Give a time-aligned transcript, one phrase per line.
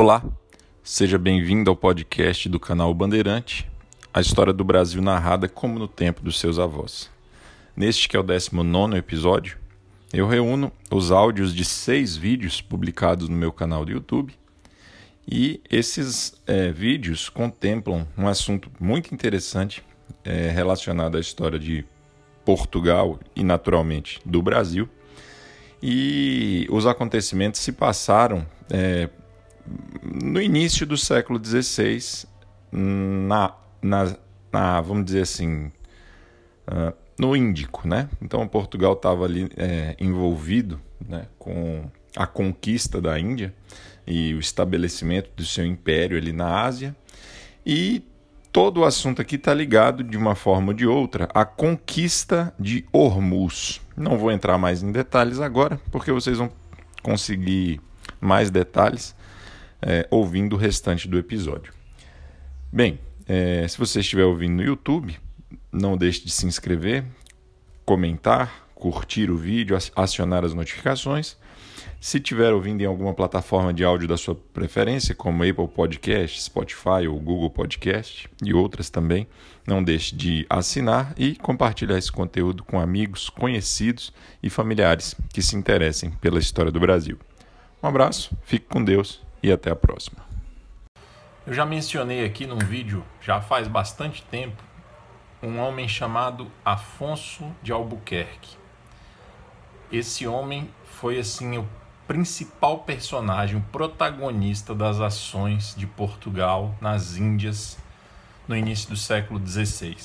[0.00, 0.24] Olá,
[0.82, 3.70] seja bem-vindo ao podcast do canal Bandeirante,
[4.14, 7.10] a história do Brasil narrada como no tempo dos seus avós.
[7.76, 9.58] Neste que é o 19 episódio,
[10.10, 14.32] eu reúno os áudios de seis vídeos publicados no meu canal do YouTube
[15.30, 19.84] e esses é, vídeos contemplam um assunto muito interessante
[20.24, 21.84] é, relacionado à história de
[22.42, 24.88] Portugal e, naturalmente, do Brasil.
[25.82, 29.10] E os acontecimentos se passaram é,
[30.02, 32.26] no início do século XVI,
[32.72, 34.16] na, na,
[34.52, 35.70] na vamos dizer assim,
[36.68, 38.08] uh, no Índico, né?
[38.20, 41.84] Então Portugal estava ali é, envolvido né, com
[42.16, 43.54] a conquista da Índia
[44.06, 46.96] e o estabelecimento do seu império ali na Ásia.
[47.64, 48.02] E
[48.50, 52.86] todo o assunto aqui está ligado de uma forma ou de outra à conquista de
[52.90, 53.80] Hormuz.
[53.96, 56.50] Não vou entrar mais em detalhes agora, porque vocês vão
[57.02, 57.80] conseguir
[58.20, 59.14] mais detalhes
[59.82, 61.72] é, ouvindo o restante do episódio.
[62.72, 65.18] Bem, é, se você estiver ouvindo no YouTube,
[65.72, 67.04] não deixe de se inscrever,
[67.84, 71.36] comentar, curtir o vídeo, acionar as notificações.
[72.00, 77.06] Se estiver ouvindo em alguma plataforma de áudio da sua preferência, como Apple Podcast, Spotify
[77.08, 79.26] ou Google Podcast e outras também,
[79.66, 85.56] não deixe de assinar e compartilhar esse conteúdo com amigos, conhecidos e familiares que se
[85.56, 87.18] interessem pela história do Brasil.
[87.82, 90.18] Um abraço, fique com Deus e até a próxima.
[91.46, 94.62] Eu já mencionei aqui num vídeo, já faz bastante tempo,
[95.42, 98.56] um homem chamado Afonso de Albuquerque.
[99.90, 101.68] Esse homem foi assim o
[102.06, 107.78] principal personagem, o protagonista das ações de Portugal nas Índias
[108.46, 109.96] no início do século XVI.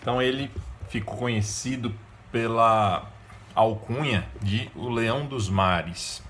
[0.00, 0.50] Então ele
[0.88, 1.94] ficou conhecido
[2.30, 3.10] pela
[3.54, 6.22] alcunha de o Leão dos Mares.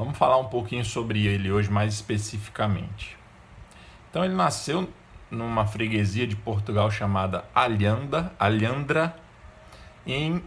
[0.00, 3.18] Vamos falar um pouquinho sobre ele hoje mais especificamente.
[4.08, 4.88] Então ele nasceu
[5.30, 9.14] numa freguesia de Portugal chamada Alhanda, Alhandra,
[10.06, 10.42] em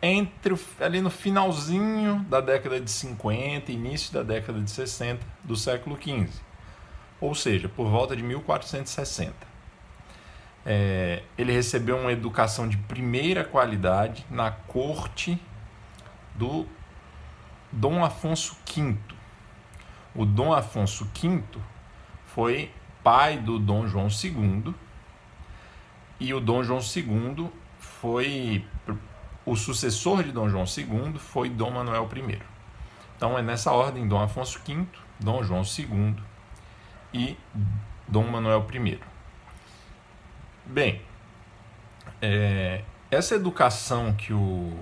[0.00, 6.00] entre ali no finalzinho da década de 50, início da década de 60 do século
[6.00, 6.28] XV,
[7.20, 9.34] ou seja, por volta de 1460.
[10.64, 15.36] É, ele recebeu uma educação de primeira qualidade na corte
[16.36, 16.64] do
[17.74, 18.96] Dom Afonso V.
[20.14, 21.42] O Dom Afonso V
[22.26, 22.70] foi
[23.02, 24.72] pai do Dom João II
[26.20, 28.64] e o Dom João II foi
[29.44, 32.40] o sucessor de Dom João II foi Dom Manuel I.
[33.16, 34.86] Então é nessa ordem Dom Afonso V,
[35.18, 36.14] Dom João II
[37.12, 37.36] e
[38.06, 39.00] Dom Manuel I.
[40.64, 41.02] Bem,
[42.22, 44.78] é, essa educação que o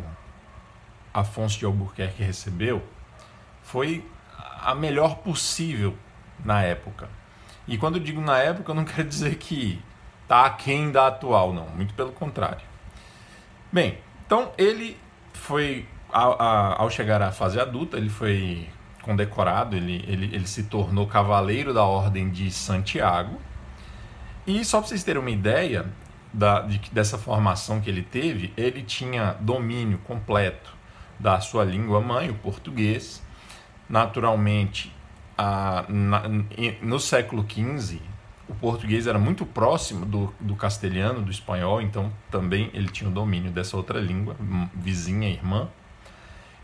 [1.12, 2.82] Afonso de Albuquerque recebeu
[3.62, 4.04] foi
[4.60, 5.96] a melhor possível
[6.44, 7.08] na época.
[7.66, 9.80] E quando eu digo na época, eu não quero dizer que
[10.22, 11.66] está aquém da atual, não.
[11.68, 12.62] Muito pelo contrário.
[13.70, 14.96] Bem, então ele
[15.32, 18.68] foi, ao, ao chegar à fase adulta, ele foi
[19.02, 23.40] condecorado, ele, ele, ele se tornou cavaleiro da Ordem de Santiago.
[24.46, 25.86] E só para vocês terem uma ideia
[26.32, 30.81] da, de, dessa formação que ele teve, ele tinha domínio completo
[31.22, 33.22] da sua língua mãe, o português.
[33.88, 34.92] Naturalmente,
[35.38, 36.24] a, na,
[36.82, 38.00] no século XV,
[38.48, 43.12] o português era muito próximo do, do castelhano, do espanhol, então também ele tinha o
[43.12, 44.36] domínio dessa outra língua,
[44.74, 45.68] vizinha, irmã.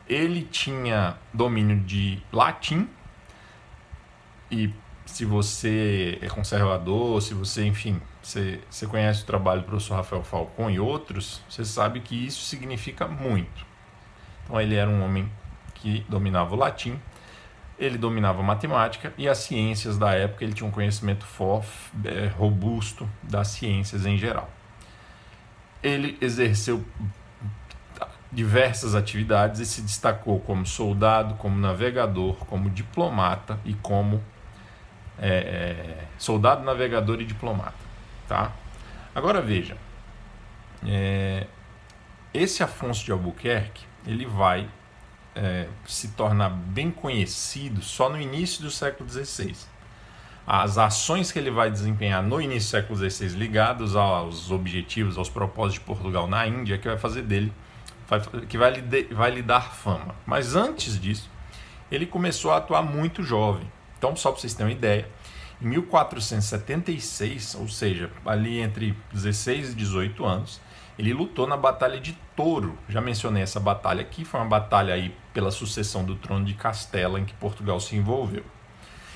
[0.09, 2.89] Ele tinha domínio de latim,
[4.51, 4.73] e
[5.07, 10.25] se você é conservador, se você, enfim, você, você conhece o trabalho do professor Rafael
[10.25, 13.68] Falcon e outros, você sabe que isso significa muito.
[14.49, 15.31] Então ele era um homem
[15.75, 16.99] que dominava o latim
[17.79, 21.71] ele dominava matemática e as ciências da época, ele tinha um conhecimento forte,
[22.37, 24.51] robusto das ciências em geral.
[25.83, 26.85] Ele exerceu
[28.33, 34.23] diversas atividades e se destacou como soldado, como navegador, como diplomata e como
[35.19, 37.89] é, é, soldado, navegador e diplomata.
[38.27, 38.53] Tá?
[39.15, 39.77] Agora veja,
[40.85, 41.47] é,
[42.35, 44.69] esse Afonso de Albuquerque ele vai
[45.35, 49.55] é, se tornar bem conhecido só no início do século XVI.
[50.47, 55.29] As ações que ele vai desempenhar no início do século XVI, ligadas aos objetivos, aos
[55.29, 57.53] propósitos de Portugal na Índia, que vai fazer dele,
[58.49, 60.15] que vai lhe, vai lhe dar fama.
[60.25, 61.31] Mas antes disso,
[61.91, 63.71] ele começou a atuar muito jovem.
[63.99, 65.07] Então, só para vocês terem uma ideia,
[65.61, 70.61] em 1476, ou seja, ali entre 16 e 18 anos,
[70.99, 72.77] ele lutou na Batalha de Touro.
[72.89, 77.21] Já mencionei essa batalha aqui, foi uma batalha aí pela sucessão do trono de Castela
[77.21, 78.45] em que Portugal se envolveu.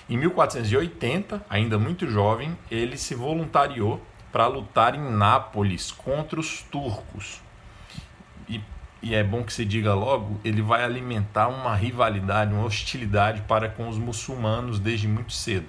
[0.09, 4.01] Em 1480, ainda muito jovem, ele se voluntariou
[4.31, 7.41] para lutar em Nápoles contra os turcos.
[8.49, 8.61] E,
[9.03, 13.69] e, é bom que se diga logo, ele vai alimentar uma rivalidade, uma hostilidade para
[13.69, 15.67] com os muçulmanos desde muito cedo.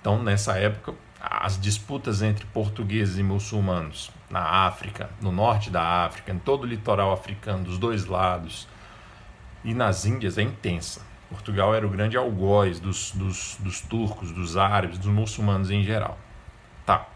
[0.00, 6.32] Então, nessa época, as disputas entre portugueses e muçulmanos na África, no norte da África,
[6.32, 8.68] em todo o litoral africano, dos dois lados,
[9.64, 11.00] e nas Índias é intensa.
[11.28, 16.18] Portugal era o grande algoz dos, dos, dos turcos, dos árabes, dos muçulmanos em geral.
[16.84, 17.06] Tá.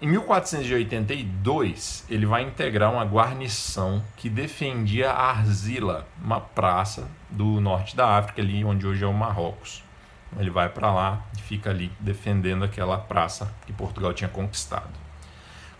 [0.00, 8.16] Em 1482, ele vai integrar uma guarnição que defendia Arzila, uma praça do norte da
[8.16, 9.84] África, ali onde hoje é o Marrocos.
[10.36, 15.03] Ele vai para lá e fica ali defendendo aquela praça que Portugal tinha conquistado.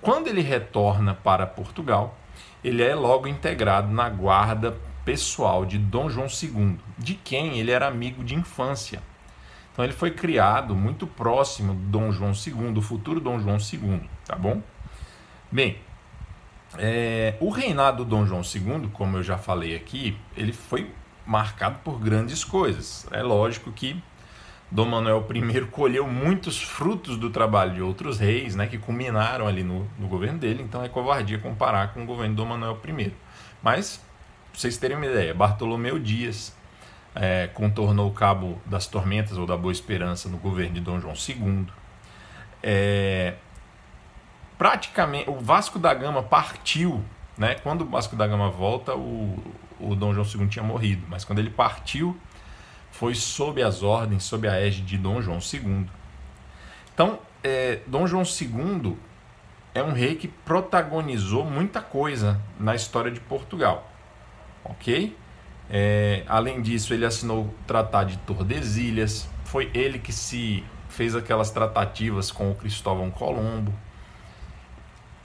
[0.04, 2.14] Quando ele retorna para Portugal,
[2.62, 7.88] ele é logo integrado na guarda pessoal de Dom João II, de quem ele era
[7.88, 9.02] amigo de infância.
[9.72, 14.02] Então ele foi criado muito próximo do Dom João II, do futuro Dom João II,
[14.26, 14.62] tá bom?
[15.50, 15.78] Bem,
[16.76, 20.92] é, o reinado do Dom João II, como eu já falei aqui, ele foi
[21.24, 23.06] marcado por grandes coisas.
[23.10, 23.96] É lógico que
[24.74, 29.62] Dom Manuel I colheu muitos frutos do trabalho de outros reis, né, que culminaram ali
[29.62, 33.12] no, no governo dele, então é covardia comparar com o governo de Dom Manuel I.
[33.62, 33.98] Mas,
[34.50, 36.52] pra vocês terem uma ideia, Bartolomeu Dias
[37.14, 41.14] é, contornou o Cabo das Tormentas ou da Boa Esperança no governo de Dom João
[41.14, 41.68] II.
[42.60, 43.34] É,
[44.58, 47.00] praticamente, o Vasco da Gama partiu,
[47.38, 49.38] né, quando o Vasco da Gama volta, o,
[49.78, 52.18] o Dom João II tinha morrido, mas quando ele partiu
[52.94, 55.84] foi sob as ordens, sob a égide de Dom João II.
[56.94, 58.96] Então, é, Dom João II
[59.74, 63.90] é um rei que protagonizou muita coisa na história de Portugal,
[64.64, 65.16] ok?
[65.68, 71.50] É, além disso, ele assinou o Tratado de Tordesilhas, foi ele que se fez aquelas
[71.50, 73.74] tratativas com o Cristóvão Colombo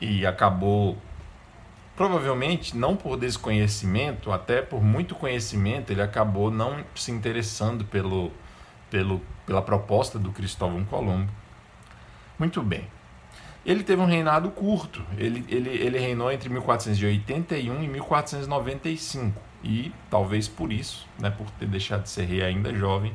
[0.01, 0.97] e acabou
[1.99, 8.31] Provavelmente, não por desconhecimento, até por muito conhecimento, ele acabou não se interessando pelo,
[8.89, 11.29] pelo, pela proposta do Cristóvão Colombo.
[12.39, 12.87] Muito bem.
[13.65, 15.03] Ele teve um reinado curto.
[15.17, 19.41] Ele, ele, ele reinou entre 1481 e 1495.
[19.61, 23.11] E talvez por isso, né, por ter deixado de ser rei ainda jovem,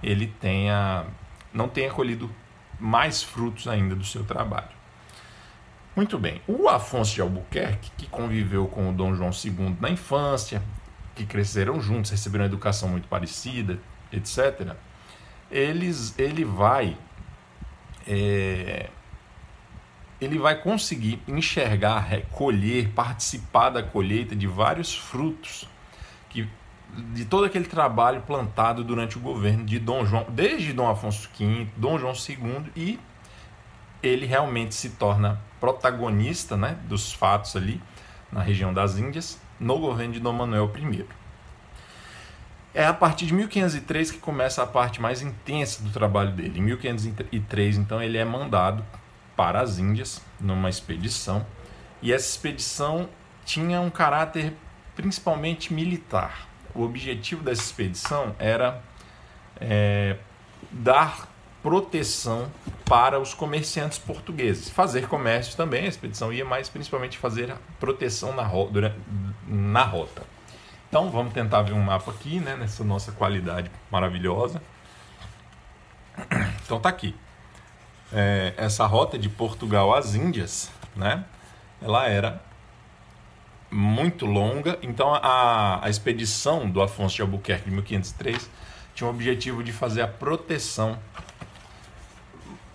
[0.00, 1.04] ele tenha
[1.52, 2.30] não tenha colhido
[2.78, 4.79] mais frutos ainda do seu trabalho.
[5.94, 6.40] Muito bem.
[6.46, 10.62] O Afonso de Albuquerque, que conviveu com o Dom João II na infância,
[11.14, 13.78] que cresceram juntos, receberam uma educação muito parecida,
[14.12, 14.74] etc.,
[15.50, 16.96] eles, ele vai
[18.06, 18.88] é,
[20.20, 25.68] ele vai conseguir enxergar, recolher, participar da colheita de vários frutos
[26.28, 26.48] que
[27.12, 31.66] de todo aquele trabalho plantado durante o governo de Dom João, desde Dom Afonso V,
[31.76, 32.98] Dom João II e
[34.02, 37.80] ele realmente se torna protagonista né, dos fatos ali
[38.32, 41.06] na região das Índias, no governo de Dom Manuel I.
[42.72, 46.60] É a partir de 1503 que começa a parte mais intensa do trabalho dele.
[46.60, 48.84] Em 1503, então, ele é mandado
[49.36, 51.44] para as Índias numa expedição,
[52.00, 53.08] e essa expedição
[53.44, 54.54] tinha um caráter
[54.94, 56.46] principalmente militar.
[56.74, 58.82] O objetivo dessa expedição era
[59.60, 60.16] é,
[60.70, 61.29] dar
[61.62, 62.50] proteção
[62.84, 64.68] para os comerciantes portugueses.
[64.68, 68.94] Fazer comércio também, a expedição ia, mas principalmente fazer proteção na, rota,
[69.46, 70.22] na rota.
[70.88, 74.60] Então vamos tentar ver um mapa aqui, né, nessa nossa qualidade maravilhosa.
[76.64, 77.16] Então tá aqui.
[78.12, 81.24] É, essa rota de Portugal às Índias, né,
[81.80, 82.42] ela era
[83.70, 84.78] muito longa.
[84.82, 88.50] Então a, a expedição do Afonso de Albuquerque de 1503
[88.94, 90.98] tinha o objetivo de fazer a proteção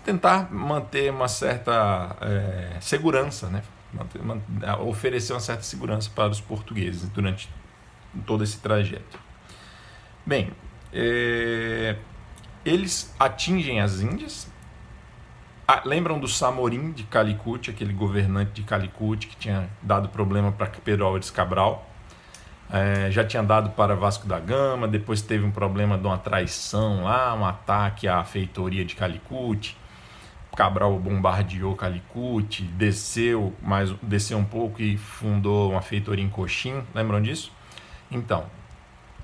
[0.06, 3.64] tentar manter uma certa é, segurança, né?
[3.92, 7.50] Manter, manter, oferecer uma certa segurança para os portugueses durante
[8.26, 9.20] todo esse trajeto.
[10.26, 10.52] Bem,
[10.94, 11.96] é,
[12.64, 14.48] eles atingem as Índias.
[15.68, 20.68] Ah, lembram do Samorim de Calicut, aquele governante de Calicut que tinha dado problema para
[20.68, 21.90] Pedro Álvares Cabral?
[22.72, 27.04] É, já tinha dado para Vasco da Gama, depois teve um problema de uma traição
[27.04, 29.76] lá, um ataque à feitoria de Calicut.
[30.56, 37.22] Cabral bombardeou Calicut, desceu, mais, desceu um pouco e fundou uma feitoria em Coxim, lembram
[37.22, 37.52] disso?
[38.10, 38.46] Então,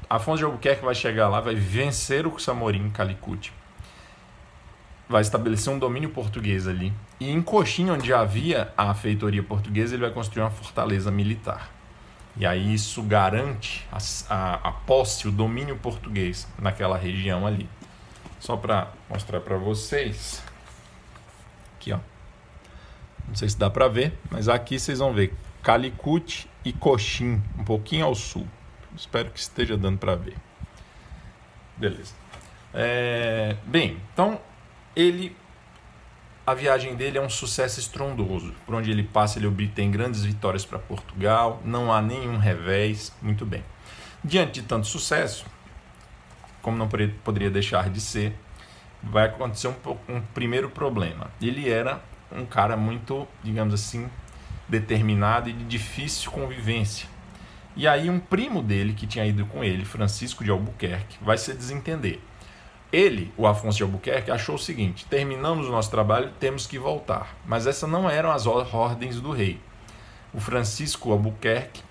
[0.09, 3.53] Afonso de Albuquerque vai chegar lá, vai vencer o Samorim em Calicut,
[5.07, 10.01] vai estabelecer um domínio português ali, e em Coxim, onde havia a feitoria portuguesa, ele
[10.01, 11.69] vai construir uma fortaleza militar.
[12.35, 13.97] E aí isso garante a,
[14.33, 17.69] a, a posse, o domínio português naquela região ali.
[18.39, 20.41] Só para mostrar para vocês.
[21.81, 21.99] Aqui, ó.
[23.27, 25.33] Não sei se dá para ver, mas aqui vocês vão ver
[25.63, 28.47] Calicut e Coxim, um pouquinho ao sul.
[28.95, 30.35] Espero que esteja dando para ver.
[31.75, 32.13] Beleza.
[32.71, 34.39] É, bem, então
[34.95, 35.35] ele
[36.45, 38.53] a viagem dele é um sucesso estrondoso.
[38.63, 43.11] Por onde ele passa, ele obtém grandes vitórias para Portugal, não há nenhum revés.
[43.23, 43.63] Muito bem.
[44.23, 45.47] Diante de tanto sucesso,
[46.61, 46.87] como não
[47.23, 48.35] poderia deixar de ser,
[49.03, 49.75] vai acontecer um,
[50.07, 51.31] um primeiro problema.
[51.41, 54.09] Ele era um cara muito, digamos assim,
[54.67, 57.07] determinado e de difícil convivência.
[57.75, 61.53] E aí um primo dele que tinha ido com ele, Francisco de Albuquerque, vai se
[61.53, 62.19] desentender.
[62.91, 67.37] Ele, o Afonso de Albuquerque, achou o seguinte: terminamos o nosso trabalho, temos que voltar.
[67.45, 69.61] Mas essas não eram as ordens do rei.
[70.33, 71.81] O Francisco Albuquerque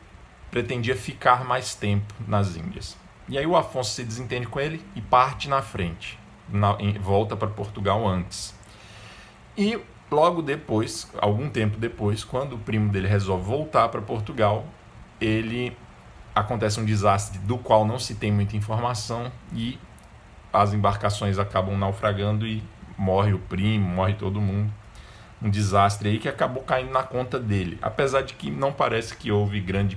[0.50, 2.96] pretendia ficar mais tempo nas Índias.
[3.28, 6.18] E aí o Afonso se desentende com ele e parte na frente,
[6.52, 8.54] na, em, volta para Portugal antes.
[9.56, 9.78] E
[10.10, 14.64] logo depois, algum tempo depois, quando o primo dele resolve voltar para Portugal,
[15.20, 15.76] ele
[16.34, 19.78] acontece um desastre do qual não se tem muita informação e
[20.52, 22.62] as embarcações acabam naufragando e
[22.96, 24.72] morre o primo, morre todo mundo.
[25.42, 29.32] Um desastre aí que acabou caindo na conta dele, apesar de que não parece que
[29.32, 29.96] houve grande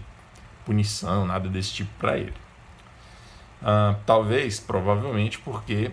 [0.65, 2.33] punição, nada desse tipo para ele.
[3.61, 5.91] Uh, talvez, provavelmente, porque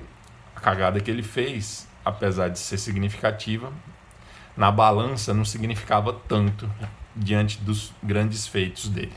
[0.55, 3.73] a cagada que ele fez, apesar de ser significativa,
[4.57, 6.71] na balança não significava tanto
[7.15, 9.13] diante dos grandes feitos dele.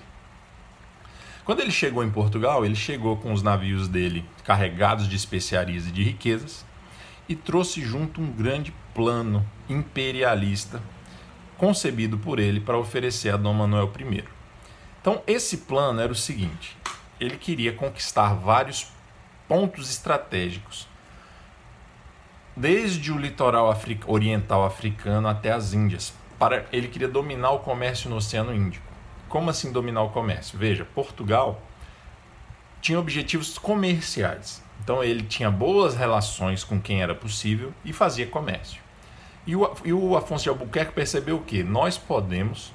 [1.45, 5.91] Quando ele chegou em Portugal, ele chegou com os navios dele carregados de especiarias e
[5.91, 6.65] de riquezas
[7.27, 10.81] e trouxe junto um grande plano imperialista
[11.57, 14.23] concebido por ele para oferecer a Dom Manuel I.
[15.01, 16.77] Então, esse plano era o seguinte:
[17.19, 18.87] ele queria conquistar vários
[19.47, 20.87] pontos estratégicos,
[22.55, 23.75] desde o litoral
[24.07, 26.13] oriental africano até as Índias.
[26.37, 28.85] Para, ele queria dominar o comércio no Oceano Índico.
[29.29, 30.57] Como assim dominar o comércio?
[30.57, 31.61] Veja, Portugal
[32.81, 34.61] tinha objetivos comerciais.
[34.83, 38.81] Então ele tinha boas relações com quem era possível e fazia comércio.
[39.47, 42.73] E o, e o Afonso de Albuquerque percebeu que nós podemos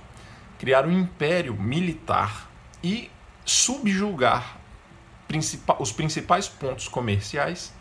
[0.58, 2.50] criar um império militar
[2.82, 3.10] e
[3.44, 4.58] subjugar
[5.78, 7.72] os principais pontos comerciais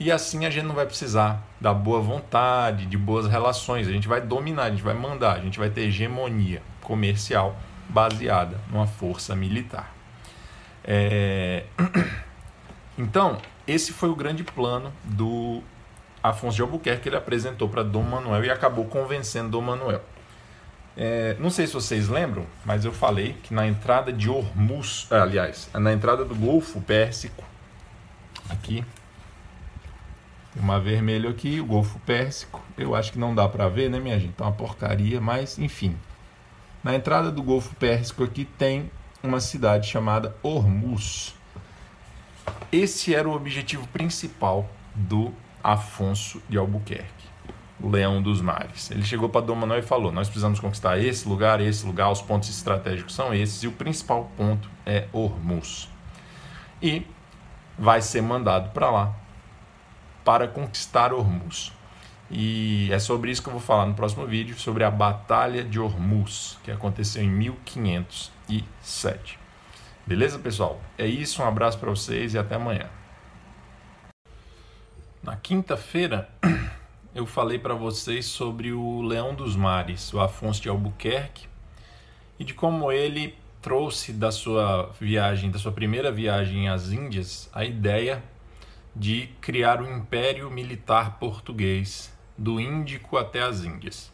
[0.00, 4.06] e assim a gente não vai precisar da boa vontade, de boas relações, a gente
[4.06, 7.56] vai dominar, a gente vai mandar, a gente vai ter hegemonia comercial
[7.88, 9.92] baseada numa força militar.
[10.84, 11.64] É...
[13.00, 15.62] Então, esse foi o grande plano do
[16.20, 20.02] Afonso de Albuquerque que ele apresentou para Dom Manuel e acabou convencendo Dom Manuel.
[20.96, 25.70] É, não sei se vocês lembram, mas eu falei que na entrada de Hormuz, aliás,
[25.72, 27.44] na entrada do Golfo Pérsico,
[28.50, 28.84] aqui,
[30.52, 34.00] tem uma vermelho aqui, o Golfo Pérsico, eu acho que não dá para ver, né,
[34.00, 34.32] minha gente?
[34.32, 35.96] Tá uma porcaria, mas enfim,
[36.82, 38.90] na entrada do Golfo Pérsico aqui tem
[39.22, 41.34] uma cidade chamada Hormuz.
[42.72, 47.26] Esse era o objetivo principal do Afonso de Albuquerque,
[47.80, 48.90] o Leão dos Mares.
[48.90, 52.22] Ele chegou para Dom Manuel e falou: Nós precisamos conquistar esse lugar, esse lugar, os
[52.22, 55.90] pontos estratégicos são esses, e o principal ponto é Hormuz.
[56.80, 57.06] E
[57.78, 59.14] vai ser mandado para lá
[60.28, 61.72] para conquistar Hormuz.
[62.30, 65.80] E é sobre isso que eu vou falar no próximo vídeo, sobre a Batalha de
[65.80, 69.38] Hormuz, que aconteceu em 1507.
[70.06, 70.82] Beleza, pessoal?
[70.98, 72.90] É isso, um abraço para vocês e até amanhã.
[75.22, 76.28] Na quinta-feira,
[77.14, 81.48] eu falei para vocês sobre o Leão dos Mares, o Afonso de Albuquerque,
[82.38, 87.64] e de como ele trouxe da sua viagem, da sua primeira viagem às Índias, a
[87.64, 88.22] ideia
[88.94, 94.12] de criar um império militar português do Índico até as Índias.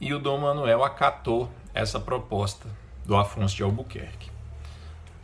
[0.00, 2.68] E o Dom Manuel acatou essa proposta
[3.04, 4.30] do Afonso de Albuquerque.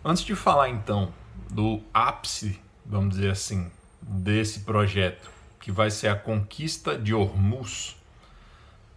[0.04, 1.12] Antes de falar então
[1.50, 3.70] do ápice, vamos dizer assim,
[4.00, 7.96] desse projeto, que vai ser a conquista de Hormuz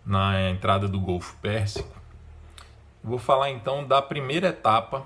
[0.05, 1.97] na entrada do Golfo Pérsico,
[3.03, 5.05] vou falar então da primeira etapa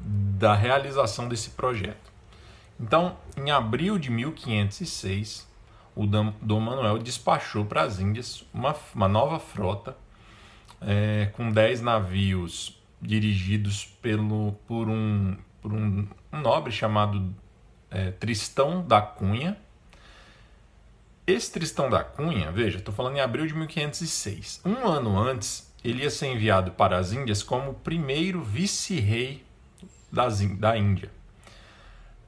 [0.00, 2.05] da realização desse projeto.
[2.78, 5.48] Então, em abril de 1506,
[5.94, 9.96] o Dom Manuel despachou para as Índias uma, uma nova frota
[10.80, 17.34] é, com 10 navios dirigidos pelo, por, um, por um, nobre chamado
[17.90, 19.56] é, Tristão da Cunha.
[21.26, 24.60] Esse Tristão da Cunha, veja, estou falando em abril de 1506.
[24.64, 29.44] Um ano antes, ele ia ser enviado para as Índias como primeiro vice-rei
[30.12, 31.15] da Índia.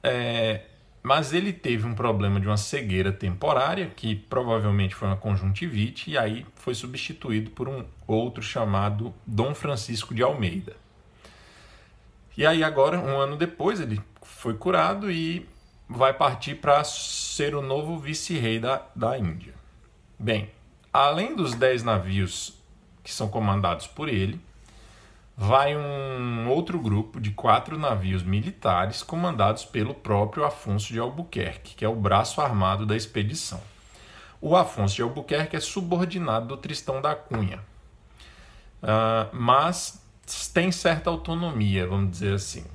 [0.03, 0.61] É,
[1.01, 6.17] mas ele teve um problema de uma cegueira temporária, que provavelmente foi uma conjuntivite, e
[6.17, 10.75] aí foi substituído por um outro chamado Dom Francisco de Almeida.
[12.37, 15.47] E aí agora, um ano depois, ele foi curado e
[15.89, 19.53] vai partir para ser o novo vice-rei da, da Índia.
[20.17, 20.49] Bem,
[20.93, 22.53] além dos dez navios
[23.03, 24.39] que são comandados por ele,
[25.39, 31.85] vai um outro grupo de quatro navios militares comandados pelo próprio Afonso de Albuquerque, que
[31.85, 33.61] é o braço armado da expedição.
[34.41, 37.59] O Afonso de Albuquerque é subordinado do Tristão da Cunha,
[38.83, 40.05] uh, mas
[40.53, 42.65] tem certa autonomia, vamos dizer assim.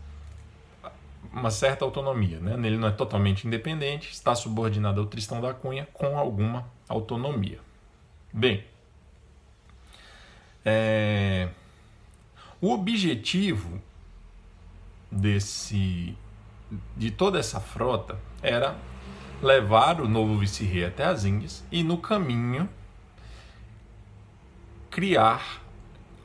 [1.30, 2.54] Uma certa autonomia, né?
[2.66, 7.58] Ele não é totalmente independente, está subordinado ao Tristão da Cunha com alguma autonomia.
[8.32, 8.64] Bem,
[10.64, 11.50] é...
[12.60, 13.80] o objetivo
[15.10, 16.16] desse
[16.96, 18.76] de toda essa frota era
[19.42, 22.68] levar o novo vice-rei até as Índias e no caminho
[24.90, 25.62] criar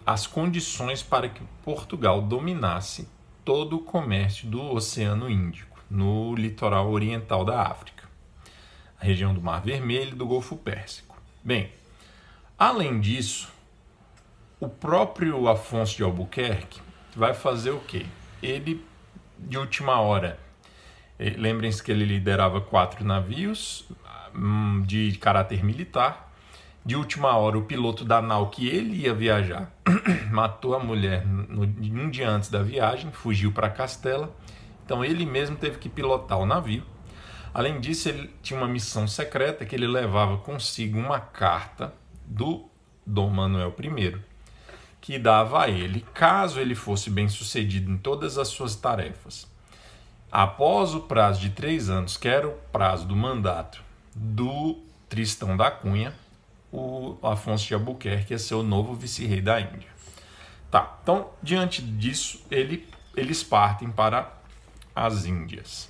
[0.06, 3.08] as condições para que Portugal dominasse
[3.44, 8.08] todo o comércio do Oceano Índico, no litoral oriental da África,
[9.00, 11.20] a região do Mar Vermelho e do Golfo Pérsico.
[11.44, 11.72] Bem,
[12.58, 13.52] além disso,
[14.60, 16.82] o próprio Afonso de Albuquerque
[17.16, 18.06] vai fazer o quê?
[18.44, 18.86] Ele,
[19.38, 20.40] de última hora,
[21.18, 23.88] eh, lembrem-se que ele liderava quatro navios
[24.36, 26.30] hum, de caráter militar,
[26.86, 29.72] de última hora, o piloto da nau que ele ia viajar
[30.32, 34.36] matou a mulher no, um dia antes da viagem, fugiu para Castela.
[34.86, 36.84] Então ele mesmo teve que pilotar o navio.
[37.54, 41.94] Além disso, ele tinha uma missão secreta que ele levava consigo uma carta
[42.26, 42.70] do
[43.06, 44.29] Dom Manuel I,
[45.02, 49.48] que dava a ele, caso ele fosse bem sucedido em todas as suas tarefas,
[50.32, 53.82] após o prazo de três anos, que era o prazo do mandato
[54.14, 56.14] do Tristão da Cunha,
[56.72, 59.90] o Afonso de Albuquerque ia ser o novo vice-rei da Índia.
[60.70, 64.32] Tá, então, diante disso, ele, eles partem para
[64.96, 65.90] as Índias.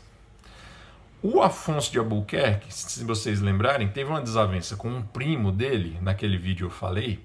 [1.21, 6.37] O Afonso de Albuquerque, se vocês lembrarem, teve uma desavença com um primo dele, naquele
[6.37, 7.19] vídeo eu falei,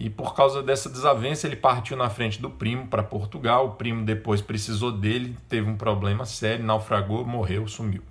[0.00, 4.04] e por causa dessa desavença ele partiu na frente do primo para Portugal, o primo
[4.04, 8.02] depois precisou dele, teve um problema sério, naufragou, morreu, sumiu.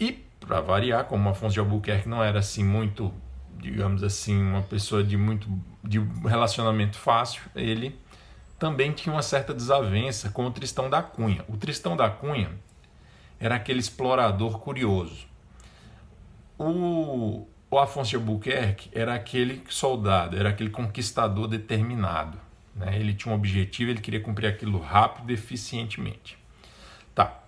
[0.00, 3.12] E, para variar, como Afonso de Albuquerque não era assim muito
[3.58, 5.48] digamos assim, uma pessoa de muito
[5.82, 7.98] de relacionamento fácil, ele
[8.58, 11.44] também tinha uma certa desavença com o Tristão da Cunha.
[11.48, 12.50] O Tristão da Cunha
[13.38, 15.26] era aquele explorador curioso.
[16.58, 22.38] O, o Afonso de Albuquerque era aquele soldado, era aquele conquistador determinado.
[22.74, 22.98] Né?
[22.98, 26.38] Ele tinha um objetivo, ele queria cumprir aquilo rápido e eficientemente.
[27.14, 27.40] Tá.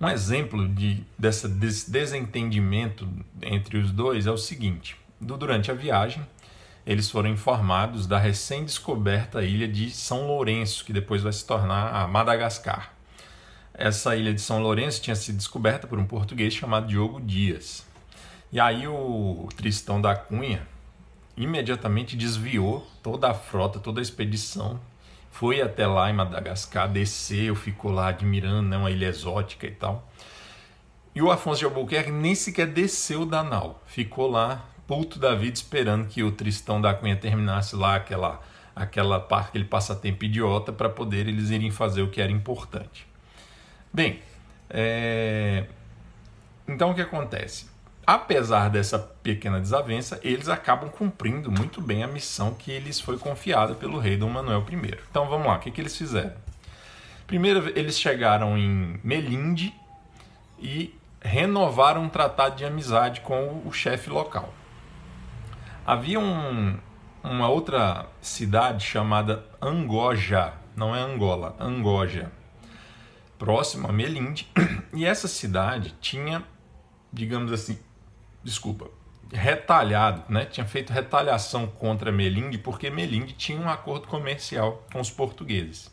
[0.00, 1.48] Um exemplo de, desse
[1.90, 3.08] desentendimento
[3.40, 6.24] entre os dois é o seguinte: durante a viagem,
[6.86, 12.06] eles foram informados da recém-descoberta ilha de São Lourenço, que depois vai se tornar a
[12.06, 12.92] Madagascar.
[13.74, 17.90] Essa ilha de São Lourenço tinha sido descoberta por um português chamado Diogo Dias.
[18.52, 20.68] E aí o Tristão da Cunha
[21.36, 24.78] imediatamente desviou toda a frota, toda a expedição
[25.32, 30.06] foi até lá em Madagascar, desceu, ficou lá admirando, né, uma ilha exótica e tal.
[31.14, 35.54] E o Afonso de Albuquerque nem sequer desceu da nau, ficou lá, puto da vida,
[35.54, 38.42] esperando que o Tristão da Cunha terminasse lá aquela,
[38.76, 43.06] aquela parte, aquele passatempo idiota, para poder eles irem fazer o que era importante.
[43.90, 44.20] Bem,
[44.68, 45.64] é...
[46.68, 47.71] então o que acontece?
[48.06, 53.74] Apesar dessa pequena desavença, eles acabam cumprindo muito bem a missão que lhes foi confiada
[53.74, 54.98] pelo rei Dom Manuel I.
[55.10, 56.34] Então vamos lá, o que, que eles fizeram?
[57.26, 59.74] Primeiro, eles chegaram em Melinde
[60.58, 64.52] e renovaram um tratado de amizade com o chefe local.
[65.86, 66.76] Havia um,
[67.22, 72.30] uma outra cidade chamada Angoja, não é Angola, Angoja,
[73.38, 74.48] próxima a Melinde,
[74.92, 76.44] e essa cidade tinha,
[77.12, 77.78] digamos assim,
[78.42, 78.88] desculpa,
[79.32, 80.44] retalhado, né?
[80.44, 85.90] Tinha feito retaliação contra Melinde porque Melinde tinha um acordo comercial com os portugueses.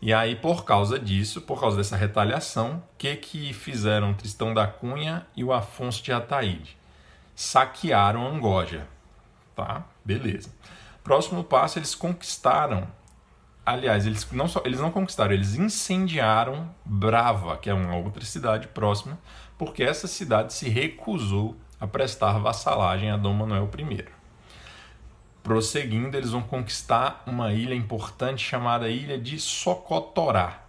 [0.00, 4.66] E aí, por causa disso, por causa dessa retaliação, o que que fizeram Tristão da
[4.66, 6.76] Cunha e o Afonso de Ataíde?
[7.34, 8.86] Saquearam Angoja,
[9.56, 9.84] tá?
[10.04, 10.50] Beleza.
[11.02, 12.86] Próximo passo, eles conquistaram
[13.68, 18.66] aliás, eles não, só, eles não conquistaram, eles incendiaram Brava, que é uma outra cidade
[18.68, 19.18] próxima,
[19.58, 24.04] porque essa cidade se recusou a prestar vassalagem a Dom Manuel I.
[25.42, 30.60] Prosseguindo, eles vão conquistar uma ilha importante chamada Ilha de Socotorá.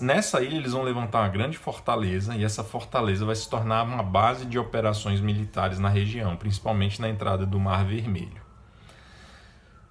[0.00, 4.02] nessa ilha eles vão levantar uma grande fortaleza e essa fortaleza vai se tornar uma
[4.02, 8.42] base de operações militares na região, principalmente na entrada do Mar Vermelho.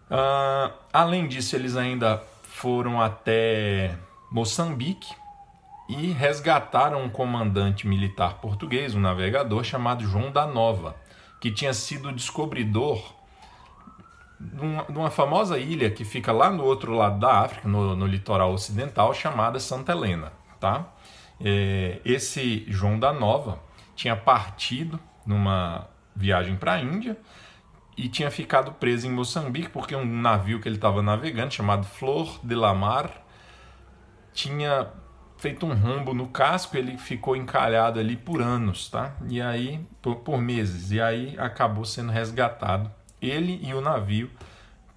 [0.09, 3.95] Uh, além disso, eles ainda foram até
[4.29, 5.20] Moçambique
[5.91, 10.95] e resgataram um comandante militar português, um navegador chamado João da Nova,
[11.41, 13.13] que tinha sido descobridor
[14.39, 18.53] de uma famosa ilha que fica lá no outro lado da África, no, no litoral
[18.53, 20.31] ocidental, chamada Santa Helena.
[20.61, 20.85] Tá?
[21.43, 23.59] É, esse João da Nova
[23.93, 27.17] tinha partido numa viagem para a Índia
[27.97, 32.39] e tinha ficado preso em Moçambique porque um navio que ele estava navegando, chamado Flor
[32.41, 33.11] de la Mar,
[34.33, 34.87] tinha
[35.41, 39.15] feito um rombo no casco, ele ficou encalhado ali por anos, tá?
[39.27, 44.29] E aí, por, por meses, e aí acabou sendo resgatado ele e o navio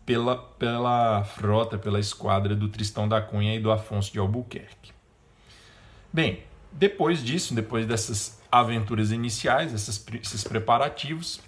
[0.05, 4.93] pela, pela frota, pela esquadra do Tristão da Cunha e do Afonso de Albuquerque.
[6.13, 11.41] Bem, depois disso, depois dessas aventuras iniciais, esses, esses preparativos,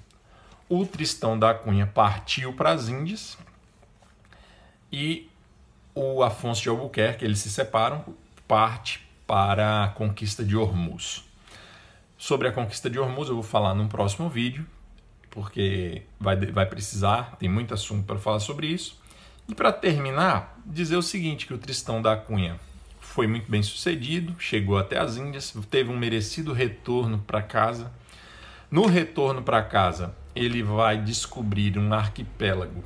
[0.71, 3.37] o Tristão da Cunha partiu para as Índias
[4.91, 5.29] e
[5.95, 8.03] o Afonso de Albuquerque, eles se separam,
[8.47, 11.25] parte para a conquista de Hormuz.
[12.17, 14.67] Sobre a conquista de Hormuz eu vou falar num próximo vídeo,
[15.31, 18.99] porque vai, vai precisar, tem muito assunto para falar sobre isso.
[19.49, 22.59] E para terminar, dizer o seguinte, que o Tristão da Cunha
[23.01, 27.93] foi muito bem sucedido, chegou até as Índias, teve um merecido retorno para casa.
[28.71, 32.83] No retorno para casa, ele vai descobrir um arquipélago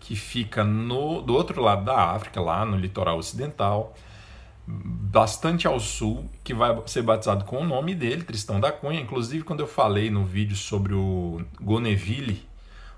[0.00, 3.94] que fica no, do outro lado da África, lá no litoral ocidental,
[4.66, 9.00] bastante ao sul, que vai ser batizado com o nome dele, Tristão da Cunha.
[9.00, 12.42] Inclusive, quando eu falei no vídeo sobre o Goneville,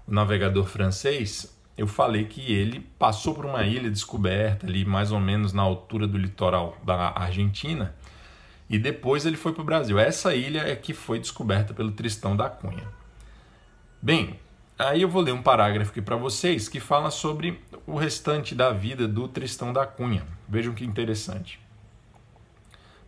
[0.06, 5.20] o navegador francês, eu falei que ele passou por uma ilha descoberta ali, mais ou
[5.20, 7.94] menos na altura do litoral da Argentina,
[8.70, 9.98] e depois ele foi para o Brasil.
[9.98, 12.88] Essa ilha é que foi descoberta pelo Tristão da Cunha.
[14.00, 14.38] Bem,
[14.78, 18.70] aí eu vou ler um parágrafo aqui para vocês que fala sobre o restante da
[18.70, 20.35] vida do Tristão da Cunha.
[20.48, 21.60] Vejam que interessante.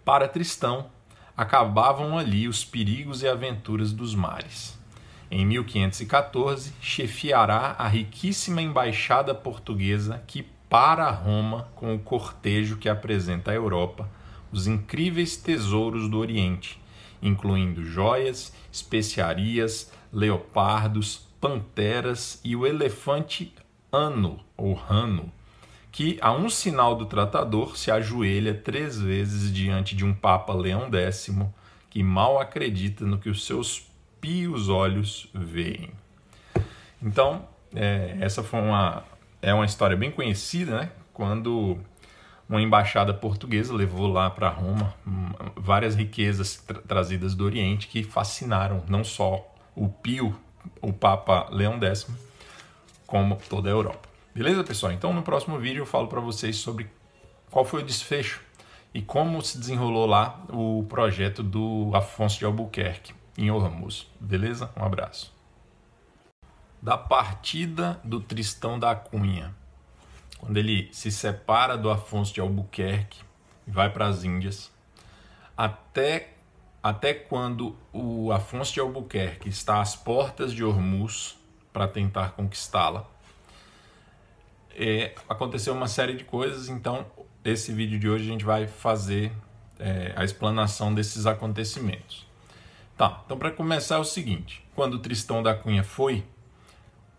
[0.05, 0.91] Para Tristão,
[1.37, 4.79] acabavam ali os perigos e aventuras dos mares.
[5.31, 13.51] Em 1514, chefiará a riquíssima embaixada portuguesa que para Roma com o cortejo que apresenta
[13.51, 14.09] à Europa
[14.51, 16.81] os incríveis tesouros do Oriente,
[17.23, 23.55] incluindo joias, especiarias, leopardos, panteras e o elefante
[23.93, 25.33] ano ou rano,
[25.91, 30.91] que a um sinal do tratador se ajoelha três vezes diante de um Papa Leão
[30.93, 31.31] X
[31.91, 33.89] que mal acredita no que os seus
[34.21, 35.91] pios olhos veem.
[37.03, 39.05] Então, é, essa foi uma,
[39.41, 40.91] é uma história bem conhecida, né?
[41.13, 41.79] Quando
[42.49, 44.95] uma embaixada portuguesa levou lá para Roma
[45.57, 50.39] várias riquezas tra trazidas do Oriente que fascinaram não só o Pio,
[50.81, 52.09] o Papa Leão X,
[53.07, 54.08] como toda a Europa.
[54.39, 54.93] Beleza, pessoal?
[54.93, 56.89] Então no próximo vídeo eu falo para vocês sobre
[57.51, 58.41] qual foi o desfecho
[58.95, 64.07] e como se desenrolou lá o projeto do Afonso de Albuquerque em Hormuz.
[64.21, 64.71] Beleza?
[64.77, 65.35] Um abraço.
[66.81, 69.53] Da partida do Tristão da Cunha,
[70.39, 73.21] quando ele se separa do Afonso de Albuquerque
[73.67, 74.71] e vai para as Índias,
[75.57, 76.35] até
[76.81, 81.37] até quando o Afonso de Albuquerque está às portas de Hormuz
[81.73, 83.18] para tentar conquistá-la.
[84.81, 87.05] É, aconteceu uma série de coisas, então
[87.45, 89.33] esse vídeo de hoje a gente vai fazer
[89.77, 92.25] é, a explanação desses acontecimentos.
[92.97, 96.25] Tá, então para começar é o seguinte: quando Tristão da Cunha foi,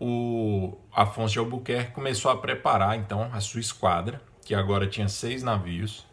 [0.00, 5.42] o Afonso de Albuquerque começou a preparar então a sua esquadra, que agora tinha seis
[5.42, 6.06] navios,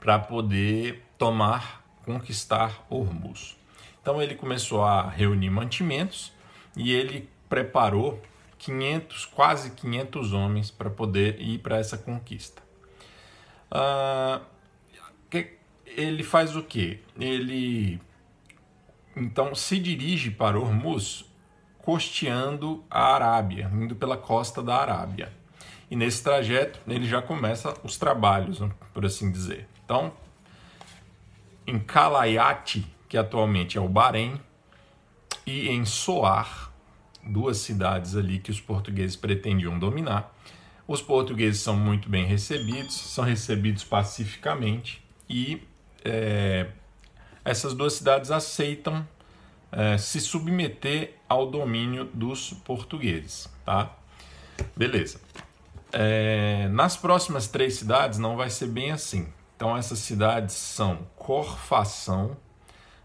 [0.00, 3.54] para poder tomar conquistar Hormuz.
[4.00, 6.32] Então ele começou a reunir mantimentos
[6.74, 8.22] e ele preparou
[8.58, 12.62] 500, quase 500 homens para poder ir para essa conquista.
[13.70, 14.40] Ah,
[15.84, 17.00] ele faz o que?
[17.18, 18.00] Ele
[19.14, 21.24] então se dirige para Hormuz
[21.78, 25.32] costeando a Arábia, indo pela costa da Arábia.
[25.90, 28.60] E nesse trajeto ele já começa os trabalhos,
[28.92, 29.68] por assim dizer.
[29.84, 30.12] Então
[31.66, 34.40] em Calayati, que atualmente é o Bahrein,
[35.44, 36.65] e em Soar,
[37.26, 40.32] duas cidades ali que os portugueses pretendiam dominar.
[40.86, 45.60] Os portugueses são muito bem recebidos, são recebidos pacificamente e
[46.04, 46.68] é,
[47.44, 49.06] essas duas cidades aceitam
[49.72, 53.96] é, se submeter ao domínio dos portugueses, tá?
[54.76, 55.20] Beleza.
[55.92, 62.36] É, nas próximas três cidades não vai ser bem assim Então essas cidades são Corfação,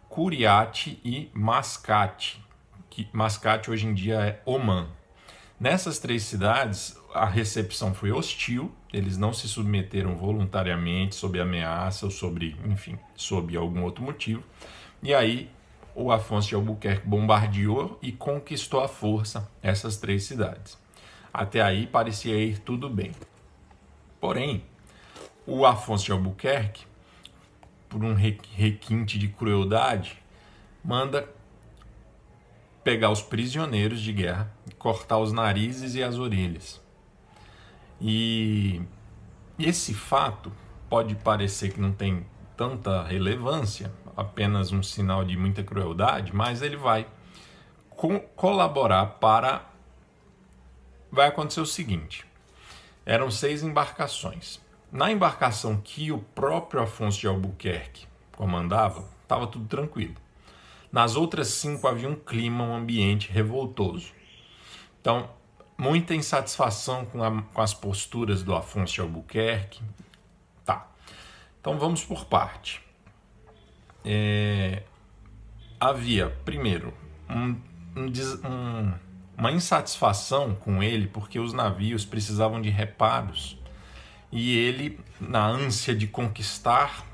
[0.10, 2.44] Curiate e Mascate,
[2.92, 4.88] que Mascate hoje em dia é Oman.
[5.60, 12.12] Nessas três cidades, a recepção foi hostil, eles não se submeteram voluntariamente sob ameaça ou
[12.12, 14.44] sobre, enfim, sob algum outro motivo.
[15.02, 15.50] E aí
[15.96, 20.78] o Afonso de Albuquerque bombardeou e conquistou à força essas três cidades.
[21.34, 23.12] Até aí parecia ir tudo bem.
[24.20, 24.64] Porém,
[25.46, 26.86] o Afonso de Albuquerque,
[27.88, 30.18] por um requinte de crueldade,
[30.84, 31.28] manda
[32.84, 36.82] pegar os prisioneiros de guerra, cortar os narizes e as orelhas.
[38.00, 38.82] E
[39.60, 40.52] esse fato
[40.90, 42.26] pode parecer que não tem
[42.58, 47.08] tanta relevância, apenas um sinal de muita crueldade, mas ele vai
[47.90, 49.70] co colaborar para.
[51.12, 52.26] Vai acontecer o seguinte:
[53.06, 54.60] eram seis embarcações.
[54.92, 60.16] Na embarcação que o próprio Afonso de Albuquerque comandava, estava tudo tranquilo.
[60.92, 64.12] Nas outras cinco havia um clima, um ambiente revoltoso.
[65.00, 65.30] Então,
[65.78, 69.82] muita insatisfação com, a, com as posturas do Afonso de Albuquerque.
[70.66, 70.88] Tá.
[71.60, 72.82] Então vamos por parte.
[74.04, 74.84] É,
[75.80, 76.94] havia, primeiro,
[77.30, 77.56] um,
[77.96, 78.94] um,
[79.38, 83.58] uma insatisfação com ele porque os navios precisavam de reparos
[84.32, 87.06] e ele, na ânsia de conquistar,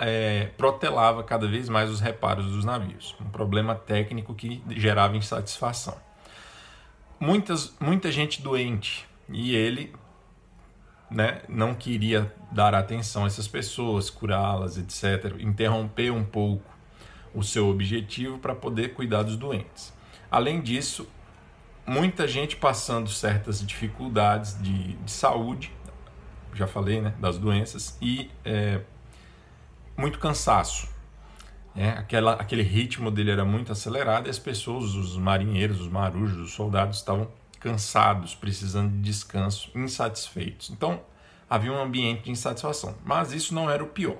[0.00, 3.14] é, protelava cada vez mais os reparos dos navios.
[3.20, 5.96] Um problema técnico que gerava insatisfação.
[7.20, 9.94] Muitas, muita gente doente e ele
[11.10, 16.64] né, não queria dar atenção a essas pessoas, curá-las, etc., interromper um pouco
[17.34, 19.92] o seu objetivo para poder cuidar dos doentes.
[20.30, 21.06] Além disso,
[21.86, 25.72] muita gente passando certas dificuldades de, de saúde,
[26.54, 28.80] já falei, né, das doenças, e é,
[30.00, 30.88] muito cansaço.
[31.74, 31.90] Né?
[31.90, 36.52] Aquela, aquele ritmo dele era muito acelerado e as pessoas, os marinheiros, os marujos, os
[36.52, 37.28] soldados estavam
[37.60, 40.70] cansados, precisando de descanso, insatisfeitos.
[40.70, 41.02] Então
[41.48, 42.96] havia um ambiente de insatisfação.
[43.04, 44.18] Mas isso não era o pior.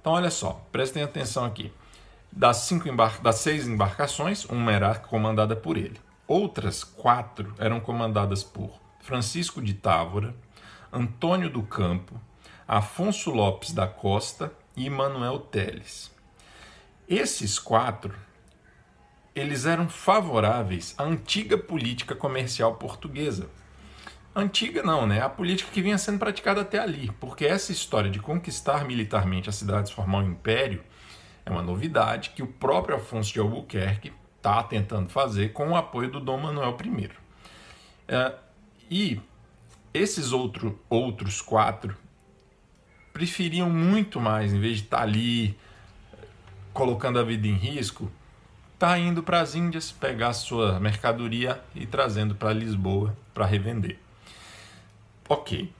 [0.00, 1.70] Então olha só, prestem atenção aqui.
[2.30, 2.88] Das, cinco
[3.22, 6.00] das seis embarcações, uma era comandada por ele.
[6.26, 10.34] Outras quatro eram comandadas por Francisco de Távora,
[10.90, 12.18] Antônio do Campo,
[12.66, 16.10] Afonso Lopes da Costa e Manuel Teles.
[17.08, 18.14] Esses quatro,
[19.34, 23.48] eles eram favoráveis à antiga política comercial portuguesa.
[24.34, 25.20] Antiga não, né?
[25.20, 29.56] A política que vinha sendo praticada até ali, porque essa história de conquistar militarmente as
[29.56, 30.82] cidades, formar um império,
[31.44, 36.10] é uma novidade que o próprio Afonso de Albuquerque está tentando fazer com o apoio
[36.10, 37.10] do Dom Manuel I.
[38.08, 38.34] É,
[38.90, 39.20] e
[39.92, 41.96] esses outro, outros quatro
[43.12, 45.56] preferiam muito mais, em vez de estar tá ali
[46.72, 48.10] colocando a vida em risco,
[48.78, 53.98] tá indo para as Índias pegar sua mercadoria e trazendo para Lisboa para revender.
[55.28, 55.72] Ok.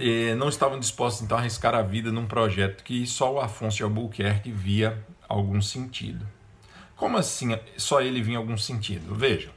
[0.00, 3.76] E não estavam dispostos então a arriscar a vida num projeto que só o Afonso
[3.76, 6.26] de Albuquerque via algum sentido.
[6.96, 9.14] Como assim só ele via algum sentido?
[9.14, 9.50] Veja,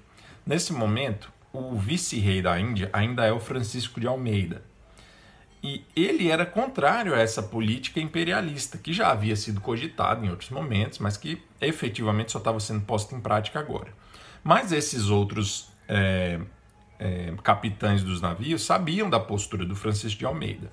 [0.46, 4.63] nesse momento, o vice-rei da Índia ainda é o Francisco de Almeida,
[5.63, 10.50] e ele era contrário a essa política imperialista, que já havia sido cogitada em outros
[10.50, 13.91] momentos, mas que efetivamente só estava sendo posta em prática agora.
[14.43, 16.39] Mas esses outros é,
[17.00, 20.72] é, capitães dos navios sabiam da postura do Francisco de Almeida.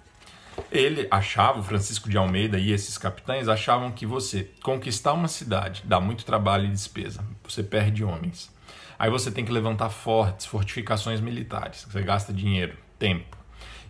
[0.71, 5.83] Ele achava, o Francisco de Almeida e esses capitães achavam que você conquistar uma cidade
[5.85, 8.53] dá muito trabalho e despesa, você perde homens.
[8.97, 13.44] Aí você tem que levantar fortes, fortificações militares, você gasta dinheiro, tempo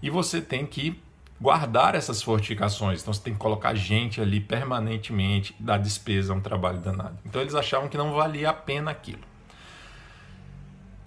[0.04, 1.00] e você tem que
[1.40, 3.00] guardar essas fortificações.
[3.00, 7.18] Então você tem que colocar gente ali permanentemente, dar despesa, é um trabalho danado.
[7.24, 9.22] Então eles achavam que não valia a pena aquilo.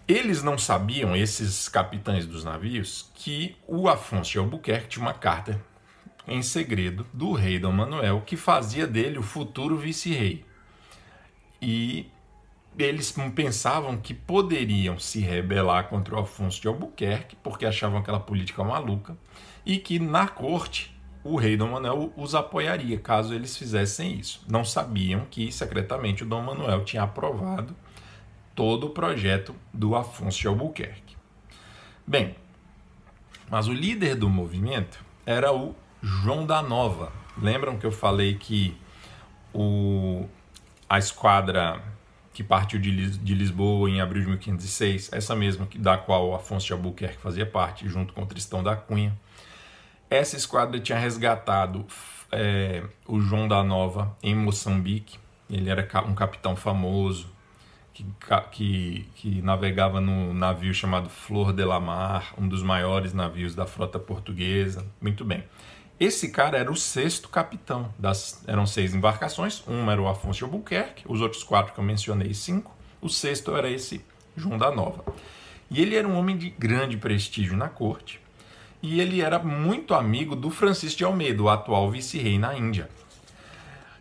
[0.07, 5.63] Eles não sabiam, esses capitães dos navios, que o Afonso de Albuquerque tinha uma carta
[6.27, 10.43] em segredo do rei Dom Manuel que fazia dele o futuro vice-rei.
[11.62, 12.10] E
[12.77, 18.63] eles pensavam que poderiam se rebelar contra o Afonso de Albuquerque, porque achavam aquela política
[18.63, 19.17] maluca,
[19.65, 24.43] e que na corte o rei Dom Manuel os apoiaria caso eles fizessem isso.
[24.47, 27.75] Não sabiam que secretamente o Dom Manuel tinha aprovado
[28.55, 31.17] todo o projeto do Afonso de Albuquerque.
[32.05, 32.35] Bem,
[33.49, 37.11] mas o líder do movimento era o João da Nova.
[37.37, 38.75] Lembram que eu falei que
[39.53, 40.25] o,
[40.89, 41.81] a esquadra
[42.38, 46.67] que partiu de, Lis de Lisboa em abril de 1506, essa mesma da qual Afonso
[46.67, 49.12] de Albuquerque fazia parte, junto com Tristão da Cunha.
[50.08, 51.84] Essa esquadra tinha resgatado
[52.32, 55.17] é, o João da Nova em Moçambique.
[55.50, 57.28] Ele era um capitão famoso
[57.91, 58.06] que,
[58.52, 63.65] que, que navegava no navio chamado Flor de la Mar, um dos maiores navios da
[63.65, 64.86] frota portuguesa.
[65.02, 65.43] Muito bem.
[65.99, 67.91] Esse cara era o sexto capitão.
[67.97, 69.63] Das, eram seis embarcações.
[69.67, 72.75] Um era o Afonso de Albuquerque, os outros quatro que eu mencionei, cinco.
[73.01, 74.03] O sexto era esse
[74.36, 75.03] João da Nova.
[75.69, 78.21] E ele era um homem de grande prestígio na corte.
[78.81, 82.89] E ele era muito amigo do Francisco de Almeida, o atual vice-rei na Índia.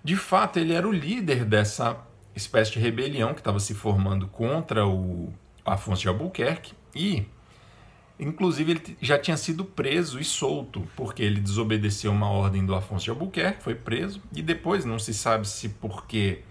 [0.04, 1.96] De fato, ele era o líder dessa
[2.34, 5.32] espécie de rebelião que estava se formando contra o
[5.64, 7.26] Afonso de Albuquerque e
[8.18, 13.04] Inclusive, ele já tinha sido preso e solto, porque ele desobedeceu uma ordem do Afonso
[13.04, 16.42] de Albuquerque, foi preso, e depois não se sabe se porque.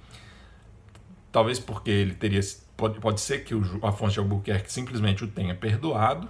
[1.31, 2.39] Talvez porque ele teria.
[2.77, 6.29] Pode, pode ser que o Afonso de Albuquerque simplesmente o tenha perdoado,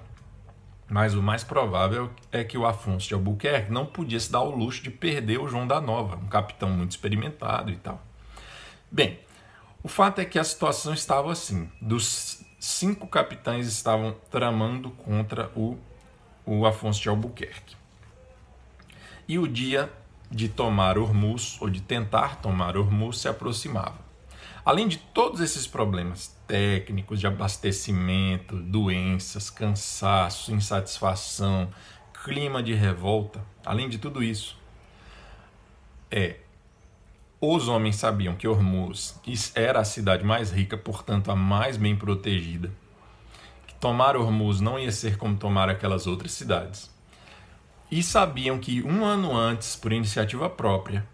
[0.88, 4.56] mas o mais provável é que o Afonso de Albuquerque não podia se dar o
[4.56, 8.02] luxo de perder o João da Nova, um capitão muito experimentado e tal.
[8.90, 9.20] Bem,
[9.84, 15.78] o fato é que a situação estava assim: dos cinco capitães estavam tramando contra o,
[16.46, 17.76] o Afonso de Albuquerque.
[19.28, 19.92] E o dia
[20.32, 24.04] de tomar Hormuz, ou de tentar tomar Hormuz, se aproximava.
[24.66, 31.70] Além de todos esses problemas técnicos, de abastecimento, doenças, cansaço, insatisfação,
[32.24, 34.58] clima de revolta, além de tudo isso,
[36.10, 36.38] é
[37.54, 39.20] os homens sabiam que Hormuz
[39.54, 42.72] era a cidade mais rica, portanto a mais bem protegida.
[43.68, 46.90] Que tomar Hormuz não ia ser como tomar aquelas outras cidades.
[47.92, 51.06] E sabiam que um ano antes, por iniciativa própria,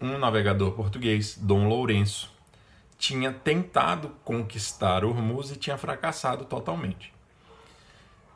[0.00, 2.32] um navegador português, Dom Lourenço,
[2.96, 7.12] tinha tentado conquistar Hormuz e tinha fracassado totalmente.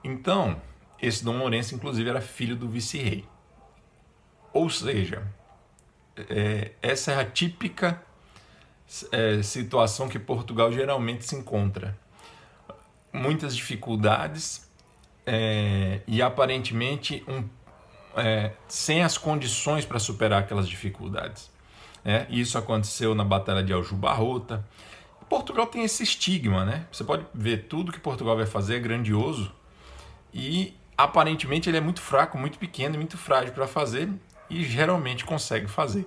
[0.05, 0.61] Então,
[1.01, 3.25] esse Dom Lourenço, inclusive, era filho do vice-rei.
[4.53, 5.27] Ou seja,
[6.29, 8.03] é, essa é a típica
[9.11, 11.97] é, situação que Portugal geralmente se encontra.
[13.13, 14.69] Muitas dificuldades
[15.27, 17.45] é, e aparentemente um,
[18.17, 21.51] é, sem as condições para superar aquelas dificuldades.
[22.05, 24.67] É, isso aconteceu na Batalha de Aljubarrota.
[25.29, 26.87] Portugal tem esse estigma, né?
[26.93, 29.53] Você pode ver tudo que Portugal vai fazer é grandioso
[30.35, 34.09] e aparentemente ele é muito fraco, muito pequeno muito frágil para fazer
[34.53, 36.07] e geralmente consegue fazer.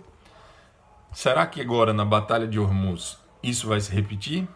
[1.12, 4.47] Será que agora na Batalha de Hormuz isso vai se repetir?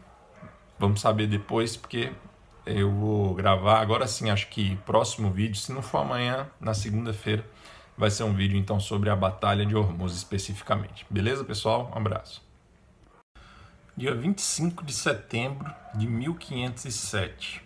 [0.78, 2.12] Vamos saber depois, porque
[2.65, 7.43] eu vou gravar agora sim, acho que próximo vídeo, se não for amanhã, na segunda-feira,
[7.97, 11.06] vai ser um vídeo então sobre a Batalha de Hormuz especificamente.
[11.10, 11.91] Beleza, pessoal?
[11.93, 12.47] Um abraço.
[13.97, 17.62] Dia 25 de setembro de 1507.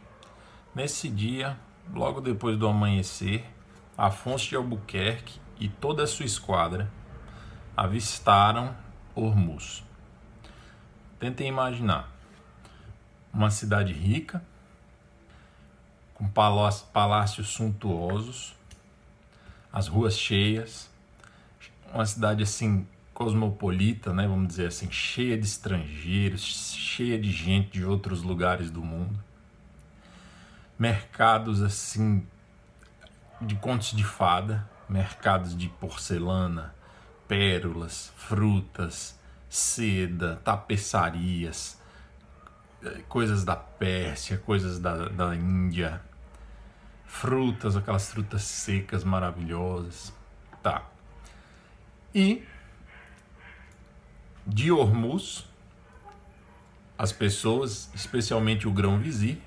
[0.73, 1.57] Nesse dia,
[1.93, 3.45] logo depois do amanhecer,
[3.95, 6.91] Afonso de Albuquerque e toda a sua esquadra
[7.75, 8.75] avistaram
[9.15, 9.83] Hormuz.
[11.19, 12.11] Tentem imaginar
[13.33, 14.43] uma cidade rica,
[16.13, 18.55] com palácios suntuosos,
[19.71, 20.89] as ruas cheias,
[21.93, 27.85] uma cidade assim cosmopolita, né, vamos dizer assim, cheia de estrangeiros, cheia de gente de
[27.85, 29.19] outros lugares do mundo.
[30.77, 32.25] Mercados assim
[33.39, 36.75] de contos de fada, mercados de porcelana,
[37.27, 41.81] pérolas, frutas, seda, tapeçarias,
[42.83, 45.99] eh, coisas da Pérsia, coisas da, da Índia,
[47.07, 50.13] frutas, aquelas frutas secas maravilhosas.
[50.61, 50.83] Tá.
[52.13, 52.43] E
[54.45, 55.49] de Hormuz,
[56.95, 59.39] as pessoas, especialmente o grão-vizir,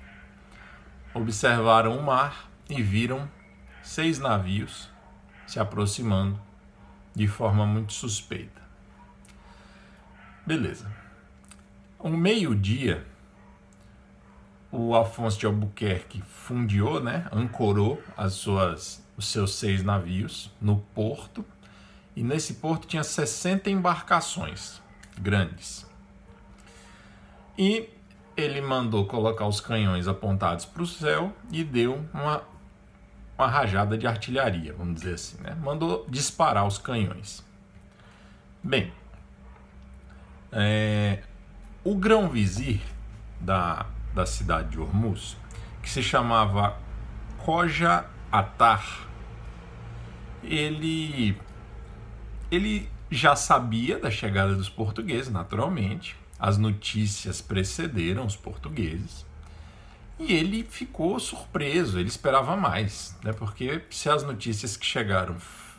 [1.13, 3.31] observaram o mar e viram
[3.81, 4.96] seis navios
[5.47, 6.39] se aproximando
[7.15, 8.61] de forma muito suspeita.
[10.45, 10.89] Beleza.
[11.99, 13.05] Um meio-dia,
[14.71, 21.43] o Afonso de Albuquerque fundiou, né, ancorou as suas, os seus seis navios no porto,
[22.15, 24.81] e nesse porto tinha 60 embarcações
[25.17, 25.87] grandes.
[27.57, 27.89] E
[28.35, 32.43] ele mandou colocar os canhões apontados para o céu e deu uma
[33.37, 35.55] uma rajada de artilharia, vamos dizer assim, né?
[35.61, 37.45] Mandou disparar os canhões.
[38.63, 38.91] Bem,
[40.51, 41.19] é,
[41.83, 42.81] o grão-vizir
[43.39, 45.37] da, da cidade de Hormuz,
[45.83, 46.75] que se chamava
[47.37, 49.07] Koja Atar,
[50.43, 51.39] ele,
[52.49, 56.15] ele já sabia da chegada dos portugueses, naturalmente.
[56.39, 59.26] As notícias precederam os portugueses.
[60.19, 63.31] E ele ficou surpreso, ele esperava mais, né?
[63.33, 65.35] porque se as notícias que chegaram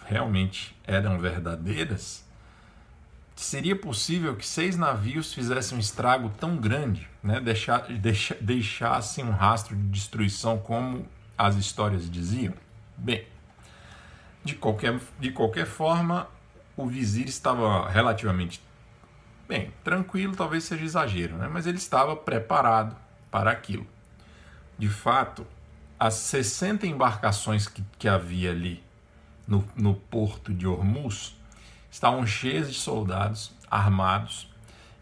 [0.07, 2.25] realmente eram verdadeiras,
[3.35, 7.41] seria possível que seis navios fizessem um estrago tão grande, né?
[7.41, 12.55] Deixar, deixa, deixassem um rastro de destruição como as histórias diziam?
[12.97, 13.25] Bem,
[14.43, 16.29] de qualquer, de qualquer forma,
[16.77, 18.61] o vizir estava relativamente
[19.47, 21.49] bem, tranquilo, talvez seja exagero, né?
[21.51, 22.97] mas ele estava preparado
[23.31, 23.87] para aquilo.
[24.79, 25.47] De fato,
[25.99, 28.83] as 60 embarcações que, que havia ali
[29.47, 31.37] no, no porto de Hormuz
[31.91, 34.49] estavam cheias de soldados armados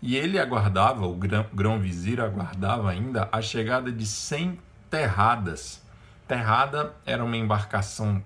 [0.01, 4.59] e ele aguardava, o grão-vizir aguardava ainda a chegada de 100
[4.91, 5.83] terradas.
[6.29, 8.23] Terrada era uma embarcação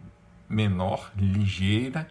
[0.48, 2.08] menor, ligeira,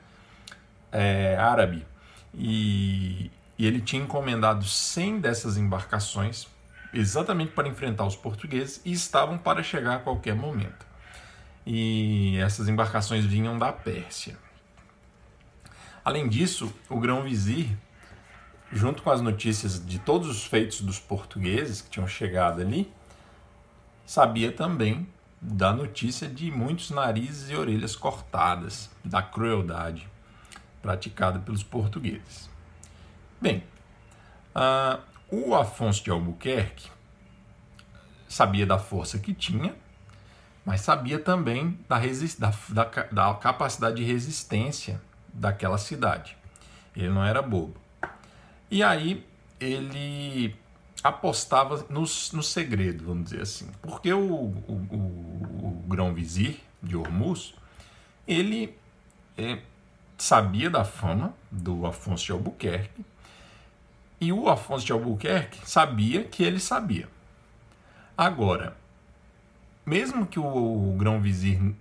[0.92, 1.86] é, árabe.
[2.34, 6.48] E, e ele tinha encomendado 100 dessas embarcações
[6.94, 10.86] exatamente para enfrentar os portugueses e estavam para chegar a qualquer momento.
[11.66, 14.38] E essas embarcações vinham da Pérsia.
[16.04, 17.68] Além disso, o grão-vizir,
[18.72, 22.92] junto com as notícias de todos os feitos dos portugueses que tinham chegado ali,
[24.06, 25.08] sabia também
[25.42, 30.10] da notícia de muitos narizes e orelhas cortadas, da crueldade
[30.82, 32.50] praticada pelos portugueses.
[33.42, 33.64] Bem,
[34.56, 35.02] uh,
[35.32, 36.90] o Afonso de Albuquerque
[38.28, 39.76] sabia da força que tinha,
[40.66, 42.00] mas sabia também da,
[42.38, 45.02] da, da, da capacidade de resistência
[45.34, 46.38] daquela cidade.
[46.96, 47.76] Ele não era bobo.
[48.70, 49.26] E aí
[49.60, 50.56] ele
[51.04, 53.70] apostava no, no segredo, vamos dizer assim.
[53.82, 57.56] Porque o, o, o, o grão-vizir de Hormuz,
[58.28, 58.78] ele
[59.38, 59.60] é,
[60.18, 63.06] sabia da fama do Afonso de Albuquerque
[64.20, 67.08] e o Afonso de Albuquerque sabia que ele sabia.
[68.18, 68.76] Agora,
[69.86, 71.74] mesmo que o grão-vizir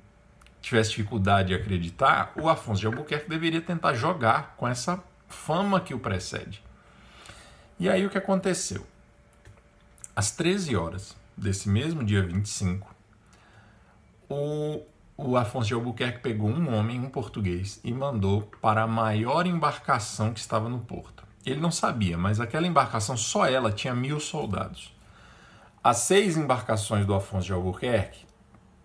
[0.61, 5.95] tivesse dificuldade de acreditar, o Afonso de Albuquerque deveria tentar jogar com essa fama que
[5.95, 6.62] o precede.
[7.78, 8.86] E aí o que aconteceu?
[10.14, 12.95] Às 13 horas desse mesmo dia 25,
[14.28, 14.82] o,
[15.16, 20.32] o Afonso de Albuquerque pegou um homem, um português, e mandou para a maior embarcação
[20.32, 21.28] que estava no porto.
[21.45, 24.93] Ele não sabia, mas aquela embarcação, só ela, tinha mil soldados.
[25.82, 28.26] As seis embarcações do Afonso de Albuquerque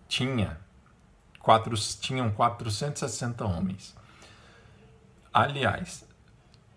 [0.08, 0.58] tinha
[1.40, 3.94] quatro, tinham 460 homens.
[5.32, 6.06] Aliás,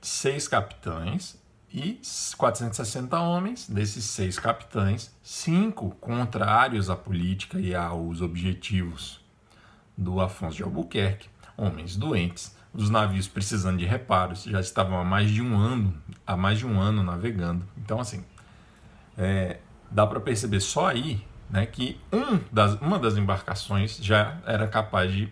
[0.02, 1.38] seis capitães
[1.72, 2.02] e
[2.36, 3.70] 460 homens.
[3.70, 9.24] Desses seis capitães, cinco contrários à política e aos objetivos
[9.96, 15.32] do Afonso de Albuquerque, homens doentes, os navios precisando de reparos, já estavam há mais
[15.32, 15.92] de um ano,
[16.26, 17.66] há mais de um ano navegando.
[17.76, 18.24] Então, assim,
[19.18, 19.58] é,
[19.90, 25.12] dá para perceber só aí né, que um das, uma das embarcações já era capaz
[25.12, 25.28] de,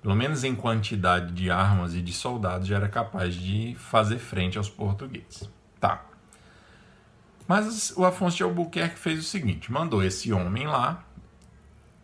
[0.00, 4.56] pelo menos em quantidade de armas e de soldados, já era capaz de fazer frente
[4.56, 5.50] aos portugueses.
[5.78, 6.02] Tá.
[7.46, 11.04] Mas o Afonso de Albuquerque fez o seguinte: mandou esse homem lá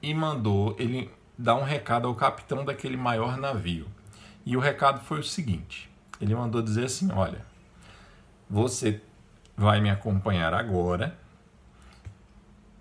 [0.02, 3.86] e mandou ele dar um recado ao capitão daquele maior navio.
[4.44, 7.44] E o recado foi o seguinte: ele mandou dizer assim: Olha,
[8.48, 9.00] você
[9.56, 11.18] vai me acompanhar agora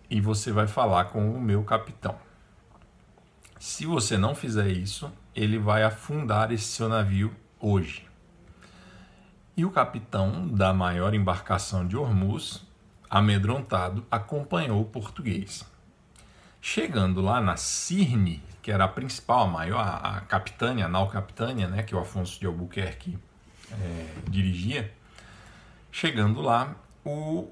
[0.10, 2.18] e você vai falar com o meu capitão.
[3.60, 8.08] Se você não fizer isso, ele vai afundar esse seu navio hoje.
[9.56, 12.66] E o capitão da maior embarcação de Hormuz,
[13.10, 15.66] amedrontado, acompanhou o português.
[16.62, 21.68] Chegando lá na Cirne, que era a principal, a maior, a, capitânia, a nau capitânia,
[21.68, 23.18] né, que o Afonso de Albuquerque
[23.72, 24.94] é, dirigia,
[25.92, 27.50] chegando lá, o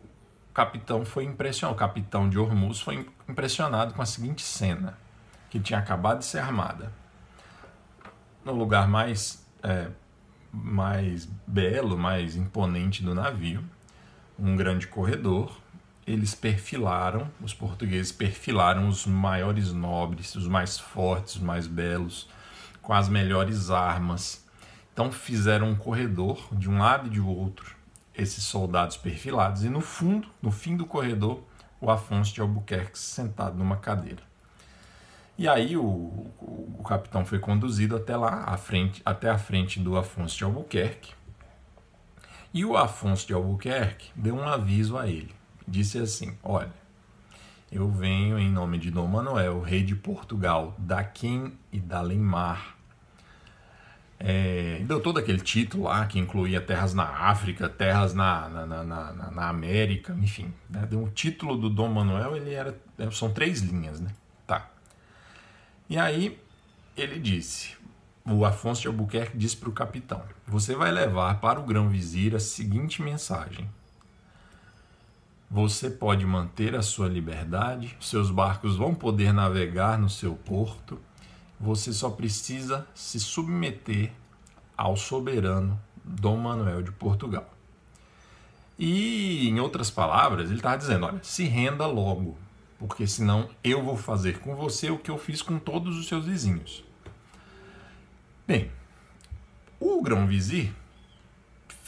[0.53, 4.95] capitão foi impressionado, o capitão de Hormuz foi impressionado com a seguinte cena,
[5.49, 6.93] que tinha acabado de ser armada.
[8.45, 9.87] No lugar mais, é,
[10.53, 13.63] mais belo, mais imponente do navio,
[14.37, 15.59] um grande corredor,
[16.07, 22.29] eles perfilaram, os portugueses perfilaram os maiores nobres, os mais fortes, os mais belos,
[22.81, 24.45] com as melhores armas.
[24.93, 27.75] Então fizeram um corredor de um lado e de outro,
[28.15, 31.43] esses soldados perfilados, e no fundo, no fim do corredor,
[31.81, 34.23] o Afonso de Albuquerque sentado numa cadeira.
[35.37, 39.77] E aí o, o, o capitão foi conduzido até lá, à frente, até a frente
[39.79, 41.13] do Afonso de Albuquerque.
[42.53, 45.36] E o Afonso de Albuquerque deu um aviso a ele
[45.67, 46.73] disse assim: Olha,
[47.71, 52.75] eu venho em nome de Dom Manuel, rei de Portugal, da Quim e da Lemar,
[54.19, 58.83] É, deu todo aquele título lá que incluía terras na África, terras na, na, na,
[58.83, 60.51] na, na América, enfim.
[60.69, 60.87] Né?
[60.93, 62.75] Um título do Dom Manuel, ele era.
[63.11, 64.09] São três linhas, né?
[64.47, 64.71] Tá.
[65.87, 66.39] E aí
[66.95, 67.77] ele disse:
[68.25, 72.39] o Afonso de Albuquerque disse para o capitão: Você vai levar para o grão-vizir a
[72.39, 73.69] seguinte mensagem.
[75.49, 80.99] Você pode manter a sua liberdade, seus barcos vão poder navegar no seu porto,
[81.57, 84.11] você só precisa se submeter
[84.77, 87.49] ao soberano Dom Manuel de Portugal.
[88.77, 92.37] E, em outras palavras, ele estava dizendo: olha, se renda logo,
[92.77, 96.25] porque senão eu vou fazer com você o que eu fiz com todos os seus
[96.25, 96.83] vizinhos.
[98.45, 98.69] Bem,
[99.79, 100.71] o grão-vizir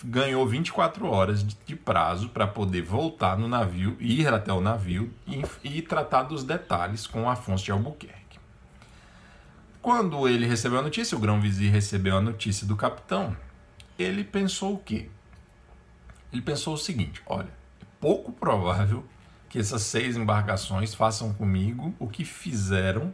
[0.04, 5.44] ganhou 24 horas de prazo para poder voltar no navio, ir até o navio e,
[5.64, 8.40] e tratar dos detalhes com Afonso de Albuquerque.
[9.82, 13.36] Quando ele recebeu a notícia, o grão-vizir recebeu a notícia do capitão,
[13.98, 15.10] ele pensou o quê?
[16.32, 17.50] Ele pensou o seguinte: olha,
[17.82, 19.06] é pouco provável
[19.50, 23.14] que essas seis embarcações façam comigo o que fizeram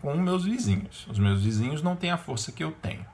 [0.00, 1.06] com meus vizinhos.
[1.10, 3.04] Os meus vizinhos não têm a força que eu tenho.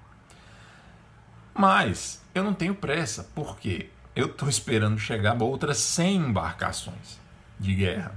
[1.55, 7.21] Mas eu não tenho pressa, porque eu estou esperando chegar outras 100 embarcações
[7.59, 8.15] de guerra.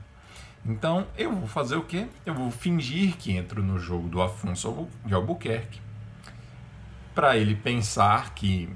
[0.66, 2.08] Então eu vou fazer o quê?
[2.26, 5.80] Eu vou fingir que entro no jogo do Afonso de Albuquerque
[7.14, 8.70] para ele pensar que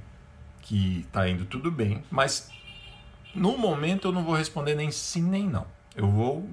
[0.61, 2.51] que está indo tudo bem, mas
[3.33, 5.65] no momento eu não vou responder nem sim nem não.
[5.95, 6.47] Eu vou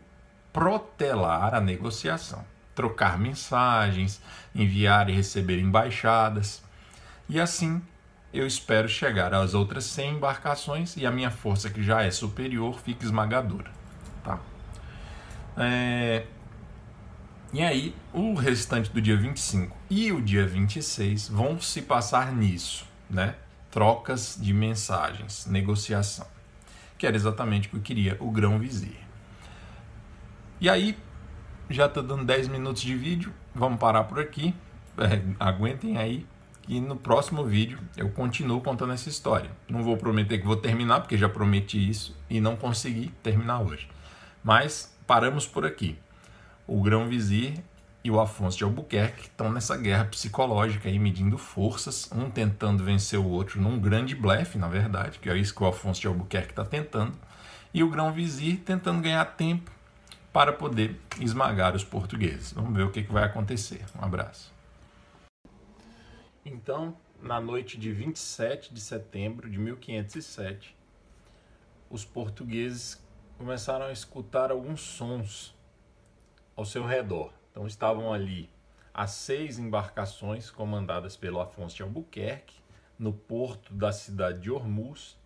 [0.53, 2.43] protelar a negociação
[2.77, 4.21] trocar mensagens,
[4.55, 6.63] enviar e receber embaixadas.
[7.29, 7.83] E assim
[8.39, 12.79] eu espero chegar às outras 100 embarcações e a minha força, que já é superior,
[12.81, 13.71] fique esmagadora.
[14.23, 14.39] Tá?
[15.57, 16.27] É...
[17.53, 22.87] E aí, o restante do dia 25 e o dia 26 vão se passar nisso,
[23.09, 23.37] né?
[23.71, 26.27] Trocas de mensagens, negociação.
[26.99, 28.99] Que era exatamente o que eu queria o grão-vizir.
[30.61, 30.99] E aí,
[31.71, 34.55] já está dando 10 minutos de vídeo, vamos parar por aqui.
[34.99, 36.27] É, aguentem aí
[36.67, 39.51] que no próximo vídeo eu continuo contando essa história.
[39.69, 43.89] Não vou prometer que vou terminar, porque já prometi isso e não consegui terminar hoje.
[44.43, 45.97] Mas paramos por aqui.
[46.67, 47.55] O Grão Vizir
[48.03, 53.19] e o Afonso de Albuquerque estão nessa guerra psicológica aí, medindo forças, um tentando vencer
[53.19, 56.51] o outro num grande blefe, na verdade, que é isso que o Afonso de Albuquerque
[56.51, 57.13] está tentando,
[57.73, 59.71] e o Grão Vizir tentando ganhar tempo
[60.33, 62.53] para poder esmagar os portugueses.
[62.53, 63.85] Vamos ver o que, que vai acontecer.
[64.01, 64.56] Um abraço.
[66.49, 70.77] Então, na noite de 27 de setembro de 1507,
[71.91, 73.05] os portugueses
[73.37, 75.57] começaram a escutar alguns sons
[76.55, 77.33] ao seu redor.
[77.51, 78.49] Então, estavam ali
[78.95, 82.61] as seis embarcações comandadas pelo Afonso de Albuquerque,
[82.97, 85.19] no porto da cidade de Hormuz.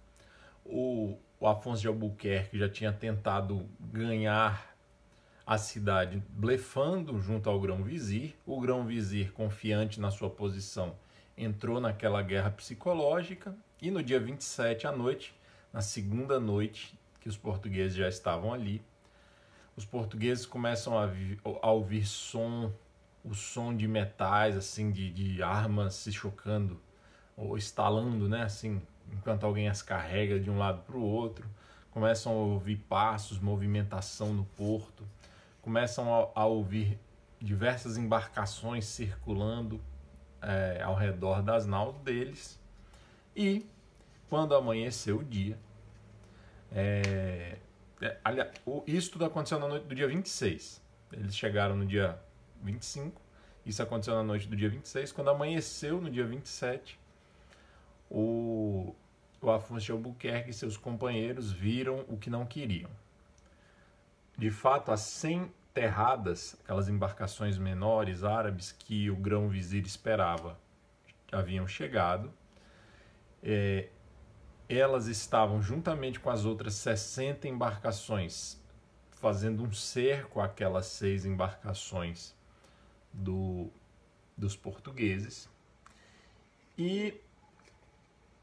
[0.64, 4.75] O, o Afonso de Albuquerque já tinha tentado ganhar
[5.47, 8.35] a cidade blefando junto ao grão-vizir.
[8.47, 10.97] O grão-vizir, confiante na sua posição,
[11.43, 15.34] entrou naquela guerra psicológica e no dia 27 à noite,
[15.72, 18.82] na segunda noite que os portugueses já estavam ali,
[19.76, 21.09] os portugueses começam a,
[21.62, 22.72] a ouvir som,
[23.24, 26.80] o som de metais, assim, de, de armas se chocando
[27.36, 28.82] ou estalando, né, assim,
[29.12, 31.49] enquanto alguém as carrega de um lado para o outro.
[31.91, 35.05] Começam a ouvir passos, movimentação no porto
[35.61, 36.99] começam a, a ouvir
[37.41, 39.80] diversas embarcações circulando
[40.43, 42.59] é, ao redor das naus deles.
[43.34, 43.66] E
[44.28, 45.59] quando amanheceu o dia,
[46.72, 47.59] é,
[48.01, 48.51] é, aliás,
[48.86, 50.80] isso tudo aconteceu na noite do dia 26.
[51.12, 52.18] Eles chegaram no dia
[52.62, 53.20] 25.
[53.66, 55.12] Isso aconteceu na noite do dia 26.
[55.12, 56.99] Quando amanheceu no dia 27,
[58.11, 58.95] o,
[59.41, 62.91] o Afonso de Albuquerque e seus companheiros viram o que não queriam.
[64.36, 70.59] De fato, as 100 terradas, aquelas embarcações menores árabes que o grão-vizir esperava,
[71.31, 72.33] haviam chegado.
[73.43, 73.89] É,
[74.68, 78.61] elas estavam juntamente com as outras 60 embarcações
[79.21, 82.35] fazendo um cerco àquelas seis embarcações
[83.12, 83.71] do,
[84.35, 85.49] dos portugueses.
[86.77, 87.21] E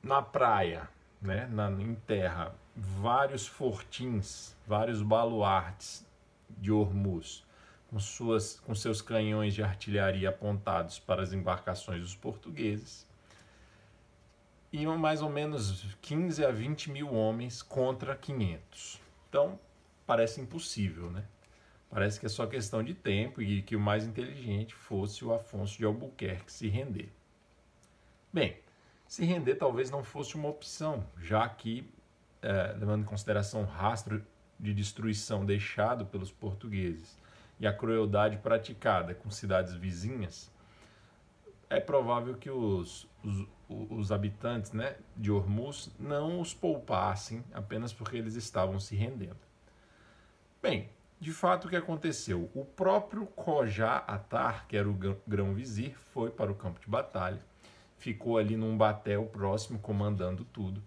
[0.04, 0.88] na praia,
[1.20, 6.07] né, na, em terra, vários fortins, vários baluartes
[6.50, 7.46] de Hormuz,
[7.90, 13.08] com, suas, com seus canhões de artilharia apontados para as embarcações dos portugueses,
[14.72, 19.00] iam mais ou menos 15 a 20 mil homens contra 500.
[19.30, 19.60] Então,
[20.06, 21.24] parece impossível, né?
[21.90, 25.78] Parece que é só questão de tempo e que o mais inteligente fosse o Afonso
[25.78, 27.10] de Albuquerque se render.
[28.32, 28.58] Bem,
[29.08, 31.90] se render talvez não fosse uma opção, já que,
[32.42, 34.22] é, levando em consideração o rastro
[34.60, 37.18] de destruição deixado pelos portugueses
[37.60, 40.52] e a crueldade praticada com cidades vizinhas,
[41.70, 43.48] é provável que os, os,
[43.90, 49.40] os habitantes né, de Hormuz não os poupassem apenas porque eles estavam se rendendo.
[50.62, 50.90] Bem,
[51.20, 52.50] de fato o que aconteceu?
[52.54, 54.98] O próprio Kojá Atar, que era o
[55.28, 57.42] grão-vizir, foi para o campo de batalha,
[57.98, 60.82] ficou ali num batel próximo comandando tudo.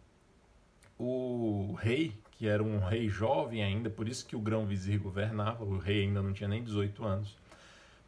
[0.98, 5.76] O rei, que era um rei jovem ainda, por isso que o grão-vizir governava, o
[5.76, 7.36] rei ainda não tinha nem 18 anos,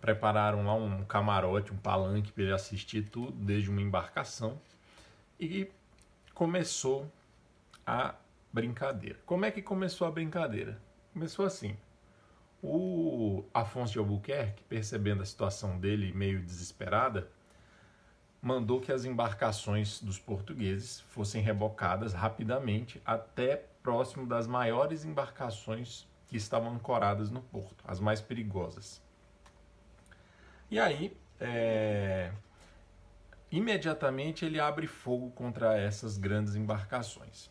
[0.01, 4.59] prepararam lá um camarote, um palanque para ele assistir tudo, desde uma embarcação,
[5.39, 5.71] e
[6.33, 7.13] começou
[7.87, 8.15] a
[8.51, 9.19] brincadeira.
[9.27, 10.81] Como é que começou a brincadeira?
[11.13, 11.77] Começou assim.
[12.63, 17.29] O Afonso de Albuquerque, percebendo a situação dele meio desesperada,
[18.41, 26.37] mandou que as embarcações dos portugueses fossem rebocadas rapidamente até próximo das maiores embarcações que
[26.37, 29.03] estavam ancoradas no porto, as mais perigosas.
[30.71, 32.33] E aí, é...
[33.51, 37.51] imediatamente ele abre fogo contra essas grandes embarcações.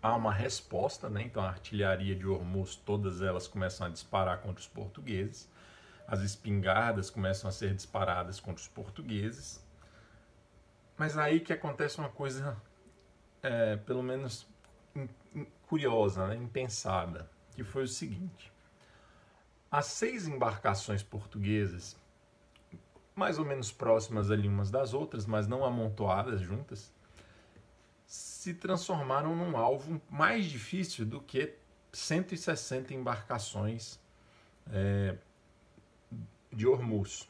[0.00, 1.22] Há uma resposta, né?
[1.22, 5.48] então a artilharia de Hormuz, todas elas começam a disparar contra os portugueses,
[6.06, 9.64] as espingardas começam a ser disparadas contra os portugueses,
[10.96, 12.56] mas aí que acontece uma coisa,
[13.42, 14.46] é, pelo menos
[15.66, 16.36] curiosa, né?
[16.36, 18.52] impensada, que foi o seguinte:
[19.70, 21.96] as seis embarcações portuguesas,
[23.14, 26.92] mais ou menos próximas ali umas das outras, mas não amontoadas juntas,
[28.06, 31.54] se transformaram num alvo mais difícil do que
[31.92, 33.98] 160 embarcações
[34.70, 35.16] é,
[36.52, 37.28] de Hormuz.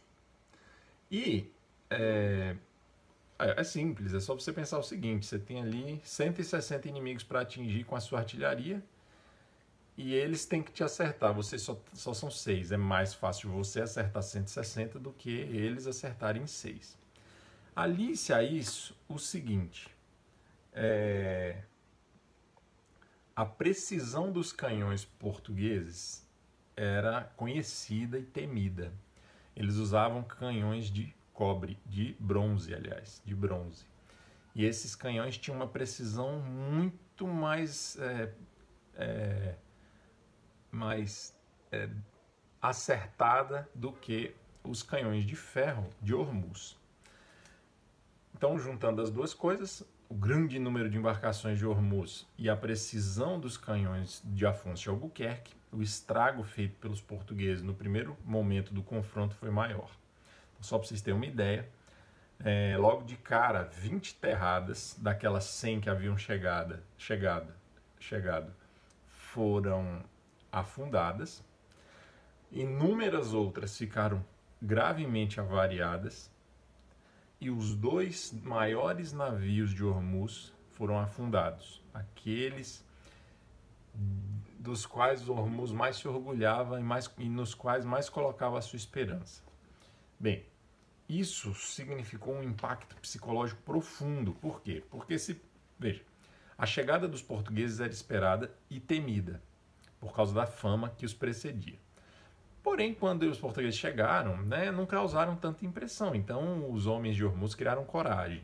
[1.10, 1.50] E
[1.90, 2.56] é,
[3.44, 7.40] é, é, simples, é só você pensar o seguinte: você tem ali 160 inimigos para
[7.40, 8.82] atingir com a sua artilharia
[9.96, 11.34] e eles têm que te acertar.
[11.34, 12.72] Você só, só são seis.
[12.72, 16.96] É mais fácil você acertar 160 do que eles acertarem seis.
[17.74, 19.88] Alice a isso o seguinte:
[20.72, 21.62] é,
[23.34, 26.26] a precisão dos canhões portugueses
[26.76, 28.92] era conhecida e temida.
[29.54, 33.86] Eles usavam canhões de cobre, de bronze, aliás, de bronze.
[34.54, 38.32] E esses canhões tinham uma precisão muito mais é,
[38.94, 39.54] é,
[40.70, 41.34] mais
[41.70, 41.88] é,
[42.60, 46.78] acertada do que os canhões de ferro de Hormuz.
[48.34, 53.40] Então, juntando as duas coisas, o grande número de embarcações de Hormuz e a precisão
[53.40, 58.82] dos canhões de Afonso de Albuquerque, o estrago feito pelos portugueses no primeiro momento do
[58.82, 59.90] confronto foi maior.
[60.62, 61.68] Só para vocês terem uma ideia,
[62.44, 67.54] é, logo de cara, 20 terradas daquelas 100 que haviam chegada, chegada,
[68.00, 68.52] chegado
[69.06, 70.02] foram
[70.50, 71.42] afundadas,
[72.50, 74.24] inúmeras outras ficaram
[74.60, 76.30] gravemente avariadas.
[77.40, 82.84] E os dois maiores navios de Hormuz foram afundados, aqueles
[84.58, 88.76] dos quais Hormuz mais se orgulhava e, mais, e nos quais mais colocava a sua
[88.76, 89.42] esperança.
[90.20, 90.46] Bem,
[91.18, 94.32] isso significou um impacto psicológico profundo.
[94.34, 94.82] Por quê?
[94.90, 95.40] Porque se
[95.78, 96.02] veja,
[96.56, 99.42] a chegada dos portugueses era esperada e temida
[99.98, 101.78] por causa da fama que os precedia.
[102.62, 106.14] Porém, quando os portugueses chegaram, né, não causaram tanta impressão.
[106.14, 108.42] Então, os homens de Hormuz criaram coragem.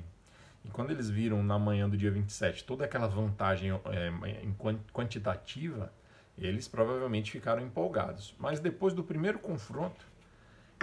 [0.64, 5.92] E quando eles viram na manhã do dia 27 toda aquela vantagem é, quantitativa,
[6.36, 8.34] eles provavelmente ficaram empolgados.
[8.38, 10.04] Mas depois do primeiro confronto,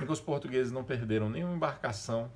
[0.02, 2.32] em que os portugueses não perderam nenhuma embarcação,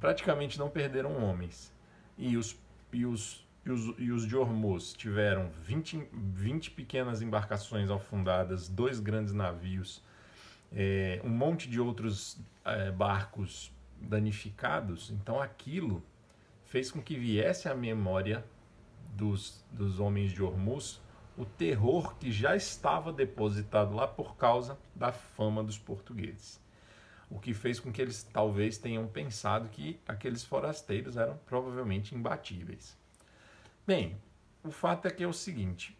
[0.00, 1.72] praticamente não perderam homens,
[2.16, 2.56] e os,
[2.92, 9.00] e os e os, e os de Hormuz tiveram 20, 20 pequenas embarcações afundadas, dois
[9.00, 10.00] grandes navios,
[10.72, 15.10] é, um monte de outros é, barcos danificados.
[15.10, 16.00] Então aquilo
[16.64, 18.44] fez com que viesse à memória
[19.16, 21.00] dos, dos homens de Hormuz
[21.36, 26.60] o terror que já estava depositado lá por causa da fama dos portugueses.
[27.30, 32.96] O que fez com que eles talvez tenham pensado que aqueles forasteiros eram provavelmente imbatíveis.
[33.86, 34.16] Bem,
[34.62, 35.96] o fato é que é o seguinte: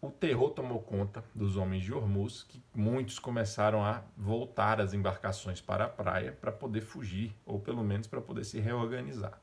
[0.00, 5.60] o terror tomou conta dos homens de Hormuz, que muitos começaram a voltar as embarcações
[5.60, 9.40] para a praia para poder fugir, ou pelo menos para poder se reorganizar.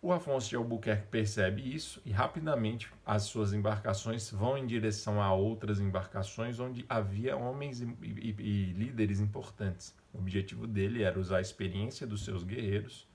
[0.00, 5.32] O Afonso de Albuquerque percebe isso e rapidamente as suas embarcações vão em direção a
[5.32, 9.94] outras embarcações onde havia homens e, e, e líderes importantes.
[10.12, 13.06] O objetivo dele era usar a experiência dos seus guerreiros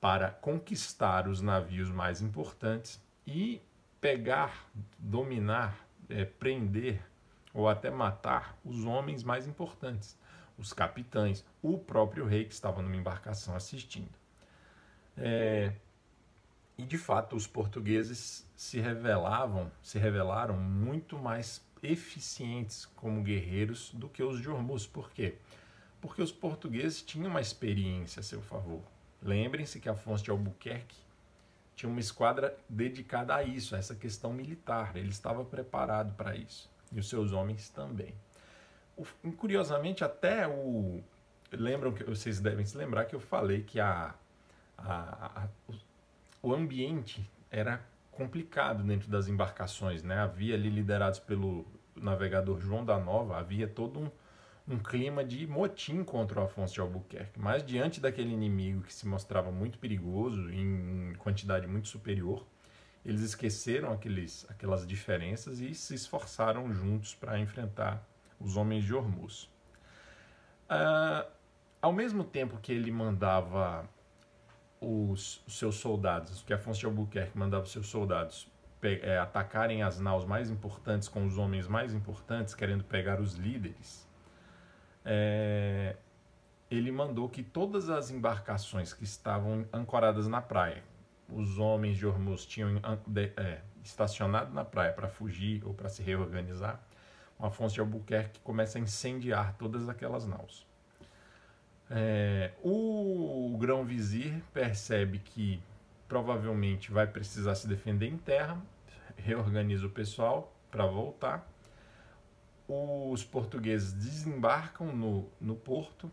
[0.00, 3.60] para conquistar os navios mais importantes e
[4.00, 7.00] pegar, dominar, é, prender
[7.52, 10.16] ou até matar os homens mais importantes,
[10.56, 14.16] os capitães, o próprio rei que estava numa embarcação assistindo.
[15.16, 15.72] É,
[16.76, 24.08] e de fato os portugueses se revelavam, se revelaram muito mais eficientes como guerreiros do
[24.08, 24.86] que os de Hormuz.
[24.86, 25.36] Por quê?
[25.40, 25.57] Porque
[26.22, 28.82] os portugueses tinham uma experiência a seu favor.
[29.22, 30.96] Lembrem-se que Afonso de Albuquerque
[31.74, 34.96] tinha uma esquadra dedicada a isso, a essa questão militar.
[34.96, 36.70] Ele estava preparado para isso.
[36.92, 38.14] E os seus homens também.
[38.96, 41.02] O, curiosamente, até o.
[41.52, 44.14] Lembram que vocês devem se lembrar que eu falei que a,
[44.76, 45.48] a, a
[46.42, 47.80] o, o ambiente era
[48.10, 50.18] complicado dentro das embarcações, né?
[50.18, 54.10] Havia ali liderados pelo navegador João da Nova, havia todo um,
[54.68, 57.38] um clima de motim contra o Afonso de Albuquerque.
[57.38, 62.46] Mas diante daquele inimigo que se mostrava muito perigoso, em quantidade muito superior,
[63.04, 68.06] eles esqueceram aqueles, aquelas diferenças e se esforçaram juntos para enfrentar
[68.38, 69.48] os homens de Hormuz.
[70.68, 71.26] Ah,
[71.80, 73.88] ao mesmo tempo que ele mandava
[74.80, 78.50] os, os, seus soldados, que Afonso de Albuquerque mandava os seus soldados
[78.82, 84.07] é, atacarem as naus mais importantes com os homens mais importantes, querendo pegar os líderes,
[85.10, 85.96] é,
[86.70, 90.84] ele mandou que todas as embarcações que estavam ancoradas na praia,
[91.30, 92.80] os homens de Hormuz tinham
[93.36, 96.78] é, estacionado na praia para fugir ou para se reorganizar,
[97.38, 100.66] o Afonso de Albuquerque começa a incendiar todas aquelas naus.
[101.90, 105.62] É, o grão-vizir percebe que
[106.06, 108.60] provavelmente vai precisar se defender em terra,
[109.16, 111.48] reorganiza o pessoal para voltar
[112.68, 116.10] os portugueses desembarcam no, no porto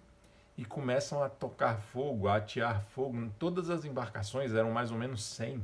[0.58, 5.24] e começam a tocar fogo, a atear fogo todas as embarcações, eram mais ou menos
[5.24, 5.62] 100,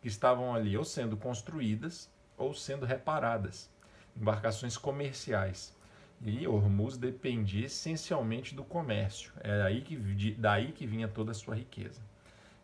[0.00, 3.68] que estavam ali ou sendo construídas ou sendo reparadas,
[4.16, 5.76] embarcações comerciais.
[6.22, 11.54] E Hormuz dependia essencialmente do comércio, era aí que, daí que vinha toda a sua
[11.54, 12.00] riqueza.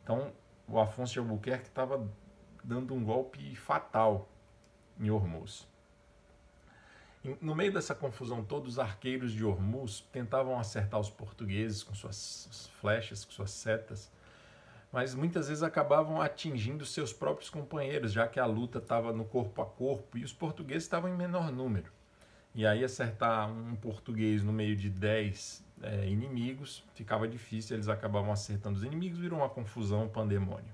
[0.03, 0.33] Então,
[0.67, 2.07] o Afonso de Albuquerque estava
[2.63, 4.29] dando um golpe fatal
[4.99, 5.67] em Hormuz.
[7.41, 12.71] No meio dessa confusão toda, os arqueiros de Hormuz tentavam acertar os portugueses com suas
[12.81, 14.11] flechas, com suas setas,
[14.93, 19.61] mas muitas vezes acabavam atingindo seus próprios companheiros, já que a luta estava no corpo
[19.61, 21.91] a corpo e os portugueses estavam em menor número.
[22.55, 28.33] E aí acertar um português no meio de dez é, inimigos ficava difícil, eles acabavam
[28.33, 30.73] acertando os inimigos, virou uma confusão, um pandemônio.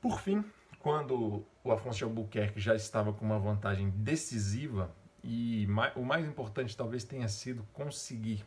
[0.00, 0.44] Por fim,
[0.80, 4.90] quando o Afonso de Albuquerque já estava com uma vantagem decisiva
[5.22, 8.42] e o mais importante talvez tenha sido conseguir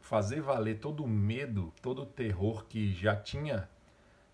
[0.00, 3.68] fazer valer todo o medo, todo o terror que já tinha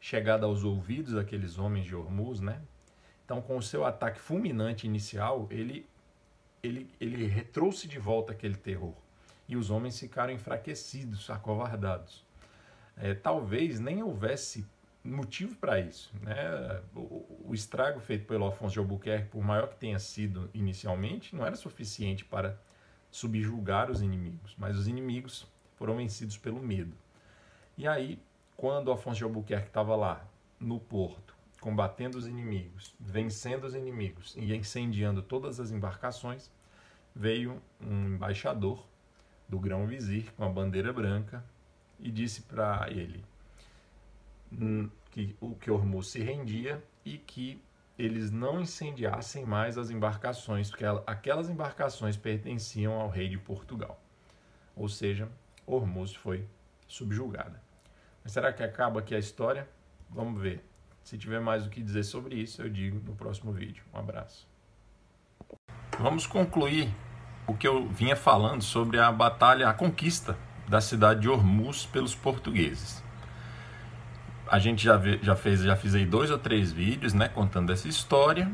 [0.01, 2.63] chegado aos ouvidos daqueles homens de Hormuz, né?
[3.25, 5.87] Então, com o seu ataque fulminante inicial, ele
[6.63, 8.95] ele ele trouxe de volta aquele terror
[9.47, 12.25] e os homens ficaram enfraquecidos, acovardados.
[12.97, 14.67] É, talvez nem houvesse
[15.03, 16.13] motivo para isso.
[16.23, 16.37] Né?
[16.95, 21.47] O, o, estrago feito pelo Afonso de Albuquerque, por maior que tenha sido inicialmente, não
[21.47, 22.59] era suficiente para
[23.11, 25.47] subjugar os inimigos, mas os inimigos
[25.77, 26.93] foram vencidos pelo medo.
[27.77, 28.23] E aí,
[28.57, 30.25] quando Afonso de Albuquerque estava lá,
[30.61, 36.51] no porto, combatendo os inimigos, vencendo os inimigos e incendiando todas as embarcações,
[37.15, 38.87] veio um embaixador
[39.49, 41.45] do grão-vizir com a bandeira branca
[41.99, 43.25] e disse para ele:
[45.11, 47.63] que o que Hormuz se rendia e que
[47.99, 54.01] eles não incendiassem mais as embarcações, porque aquelas embarcações pertenciam ao rei de Portugal.
[54.75, 55.29] Ou seja,
[55.67, 56.47] Hormuz foi
[56.89, 57.63] subjugada.
[58.23, 59.69] Mas será que acaba aqui a história?
[60.09, 60.65] Vamos ver.
[61.03, 63.85] Se tiver mais o que dizer sobre isso, eu digo no próximo vídeo.
[63.93, 64.49] Um abraço.
[65.99, 66.89] Vamos concluir
[67.47, 70.39] o que eu vinha falando sobre a batalha, a conquista
[70.69, 73.03] da cidade de Hormuz pelos portugueses
[74.51, 77.73] a gente já, vê, já fez, já fiz aí dois ou três vídeos, né, contando
[77.73, 78.51] essa história.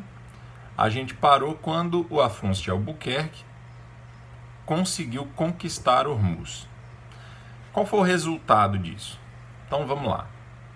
[0.77, 3.43] A gente parou quando o Afonso de Albuquerque
[4.67, 6.69] conseguiu conquistar Hormuz.
[7.73, 9.19] Qual foi o resultado disso?
[9.67, 10.27] Então vamos lá.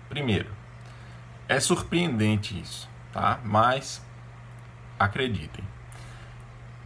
[0.09, 0.49] Primeiro,
[1.47, 3.39] é surpreendente isso, tá?
[3.43, 4.03] Mas
[4.97, 5.63] acreditem.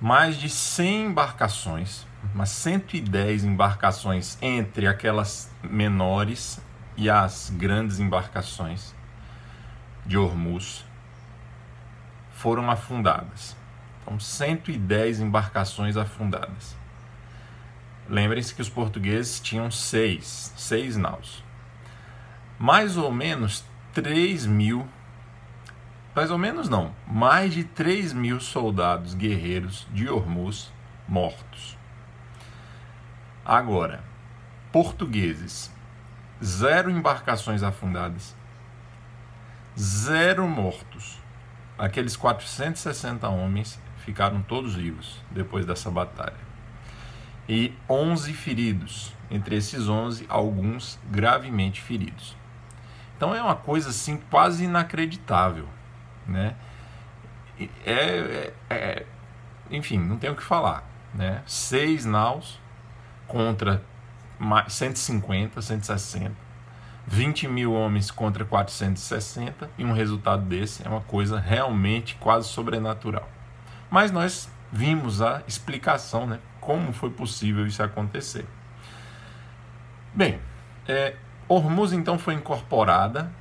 [0.01, 6.61] Mais de 100 embarcações, umas 110 embarcações entre aquelas menores
[6.97, 8.93] e as grandes embarcações
[10.05, 10.85] de Hormuz
[12.31, 13.55] foram afundadas.
[14.01, 16.75] Então, 110 embarcações afundadas.
[18.07, 21.43] Lembrem-se que os portugueses tinham seis, seis naus.
[22.59, 24.87] mais ou menos 3 mil,
[26.15, 30.71] mais ou menos não, mais de 3 mil soldados guerreiros de Hormuz
[31.07, 31.77] mortos.
[33.43, 34.03] Agora,
[34.71, 35.71] portugueses,
[36.43, 38.35] zero embarcações afundadas,
[39.77, 41.19] zero mortos.
[41.77, 46.45] Aqueles 460 homens ficaram todos vivos depois dessa batalha.
[47.47, 52.35] E 11 feridos, entre esses 11, alguns gravemente feridos.
[53.17, 55.67] Então é uma coisa assim quase inacreditável,
[56.27, 56.55] né?
[57.59, 59.05] É, é, é,
[59.71, 60.83] enfim, não tem o que falar,
[61.13, 61.41] né?
[61.45, 62.59] Seis naus
[63.27, 63.81] contra
[64.67, 66.31] 150, 160,
[67.07, 73.29] 20 mil homens contra 460 e um resultado desse é uma coisa realmente quase sobrenatural.
[73.89, 76.39] Mas nós vimos a explicação, né?
[76.59, 78.45] Como foi possível isso acontecer.
[80.13, 80.39] Bem,
[80.87, 81.15] é,
[81.47, 83.31] Hormuz então foi incorporada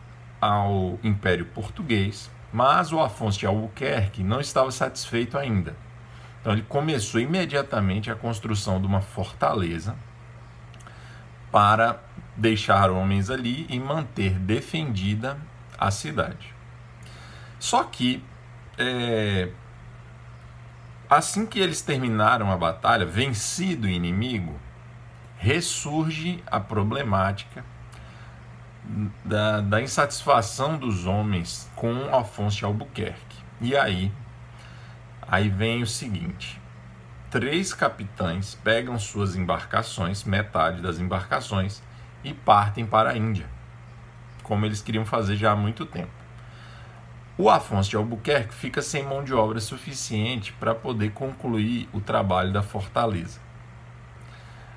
[0.40, 5.74] ao Império Português, mas o Afonso de Albuquerque não estava satisfeito ainda.
[6.40, 9.96] Então ele começou imediatamente a construção de uma fortaleza
[11.54, 12.00] para
[12.36, 15.38] deixar homens ali e manter defendida
[15.78, 16.52] a cidade.
[17.60, 18.24] Só que
[18.76, 19.50] é,
[21.08, 24.58] assim que eles terminaram a batalha, vencido o inimigo,
[25.38, 27.64] ressurge a problemática
[29.24, 33.38] da, da insatisfação dos homens com Afonso de Albuquerque.
[33.60, 34.10] E aí,
[35.22, 36.60] aí vem o seguinte:
[37.34, 41.82] três capitães pegam suas embarcações, metade das embarcações,
[42.22, 43.48] e partem para a Índia,
[44.44, 46.12] como eles queriam fazer já há muito tempo.
[47.36, 52.52] O Afonso de Albuquerque fica sem mão de obra suficiente para poder concluir o trabalho
[52.52, 53.40] da fortaleza.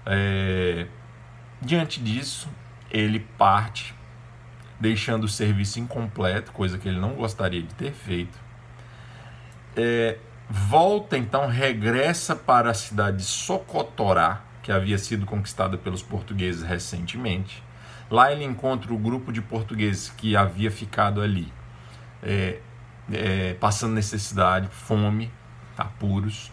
[0.03, 0.88] É...
[1.62, 2.49] Diante disso,
[2.89, 3.93] ele parte
[4.80, 8.39] deixando o serviço incompleto, coisa que ele não gostaria de ter feito.
[9.76, 10.18] É,
[10.50, 17.64] volta então, regressa para a cidade de Socotorá, que havia sido conquistada pelos portugueses recentemente.
[18.10, 21.52] Lá ele encontra o grupo de portugueses que havia ficado ali,
[22.24, 22.60] é,
[23.12, 25.32] é, passando necessidade, fome,
[25.78, 26.52] apuros.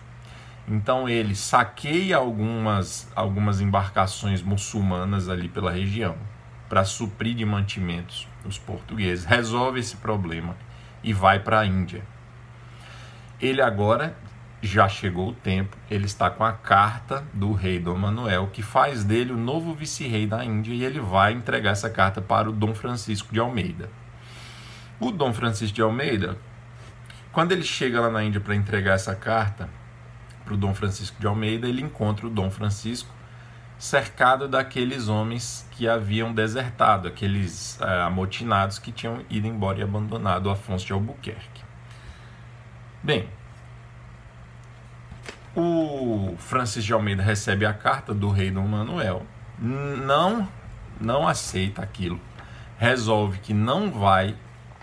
[0.67, 6.17] Então ele saqueia algumas, algumas embarcações muçulmanas ali pela região
[6.69, 10.57] para suprir de mantimentos os portugueses, resolve esse problema
[11.03, 12.03] e vai para a Índia.
[13.41, 14.17] Ele agora
[14.63, 19.05] já chegou o tempo, ele está com a carta do rei Dom Manuel, que faz
[19.05, 22.75] dele o novo vice-rei da Índia, e ele vai entregar essa carta para o Dom
[22.75, 23.91] Francisco de Almeida.
[24.99, 26.39] O Dom Francisco de Almeida,
[27.31, 29.69] quando ele chega lá na Índia para entregar essa carta
[30.45, 33.13] para o Dom Francisco de Almeida, ele encontra o Dom Francisco
[33.79, 40.49] cercado daqueles homens que haviam desertado, aqueles é, amotinados que tinham ido embora e abandonado
[40.49, 41.54] Afonso de Albuquerque.
[43.05, 43.29] Bem,
[45.55, 49.27] o Francis de Almeida recebe a carta do rei Dom Manuel,
[49.59, 50.49] não,
[50.99, 52.19] não aceita aquilo,
[52.79, 54.35] resolve que não vai,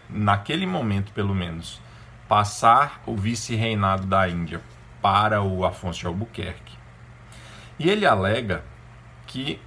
[0.07, 1.81] naquele momento pelo menos,
[2.27, 4.61] passar o vice-reinado da Índia
[5.01, 6.77] para o Afonso de Albuquerque.
[7.79, 8.63] E ele alega
[9.25, 9.59] que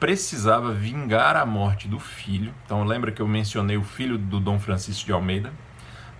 [0.00, 2.54] precisava vingar a morte do filho.
[2.64, 5.52] Então lembra que eu mencionei o filho do Dom Francisco de Almeida?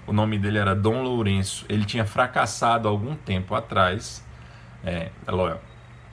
[0.07, 1.65] O nome dele era Dom Lourenço.
[1.69, 4.25] Ele tinha fracassado algum tempo atrás,
[4.85, 5.11] é,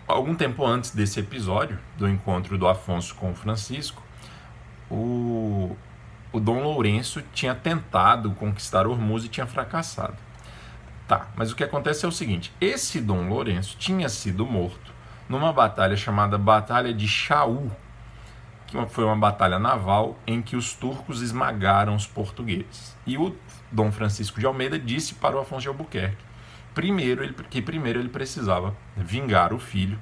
[0.08, 4.04] algum tempo antes desse episódio do encontro do Afonso com o Francisco.
[4.90, 5.76] O,
[6.32, 10.18] o Dom Lourenço tinha tentado conquistar Hormuz e tinha fracassado.
[11.08, 14.94] Tá, mas o que acontece é o seguinte: esse Dom Lourenço tinha sido morto
[15.28, 17.72] numa batalha chamada Batalha de Chaú,
[18.66, 22.96] que foi uma batalha naval em que os turcos esmagaram os portugueses.
[23.06, 23.36] E o
[23.72, 26.30] Dom Francisco de Almeida disse para o Afonso de Albuquerque
[26.74, 30.00] primeiro ele, que primeiro ele precisava vingar o filho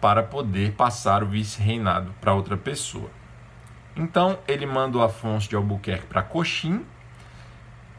[0.00, 3.10] para poder passar o vice-reinado para outra pessoa.
[3.96, 6.84] Então ele manda o Afonso de Albuquerque para Coxim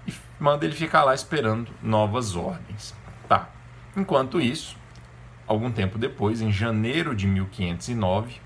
[0.05, 2.95] e manda ele ficar lá esperando novas ordens.
[3.27, 3.49] Tá.
[3.95, 4.77] Enquanto isso,
[5.47, 8.41] Algum tempo depois, em janeiro de 1509,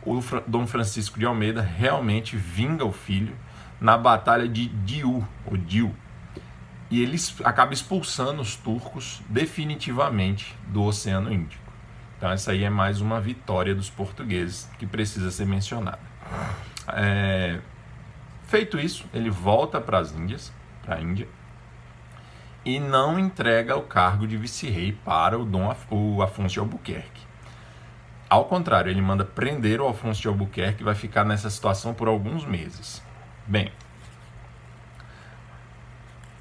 [0.00, 3.34] o Dom Francisco de Almeida realmente vinga o filho
[3.80, 5.94] na batalha de Diu, ou Diu,
[6.90, 11.64] e ele acaba expulsando os turcos definitivamente do Oceano Índico.
[12.16, 15.98] Então essa aí é mais uma vitória dos portugueses que precisa ser mencionada.
[16.88, 17.60] É...
[18.44, 20.52] Feito isso, ele volta para as Índias,
[20.82, 21.28] para a Índia,
[22.64, 27.26] e não entrega o cargo de vice-rei para o Dom o Afonso de Albuquerque.
[28.28, 32.08] Ao contrário, ele manda prender o Afonso de Albuquerque e vai ficar nessa situação por
[32.08, 33.00] alguns meses.
[33.46, 33.70] Bem,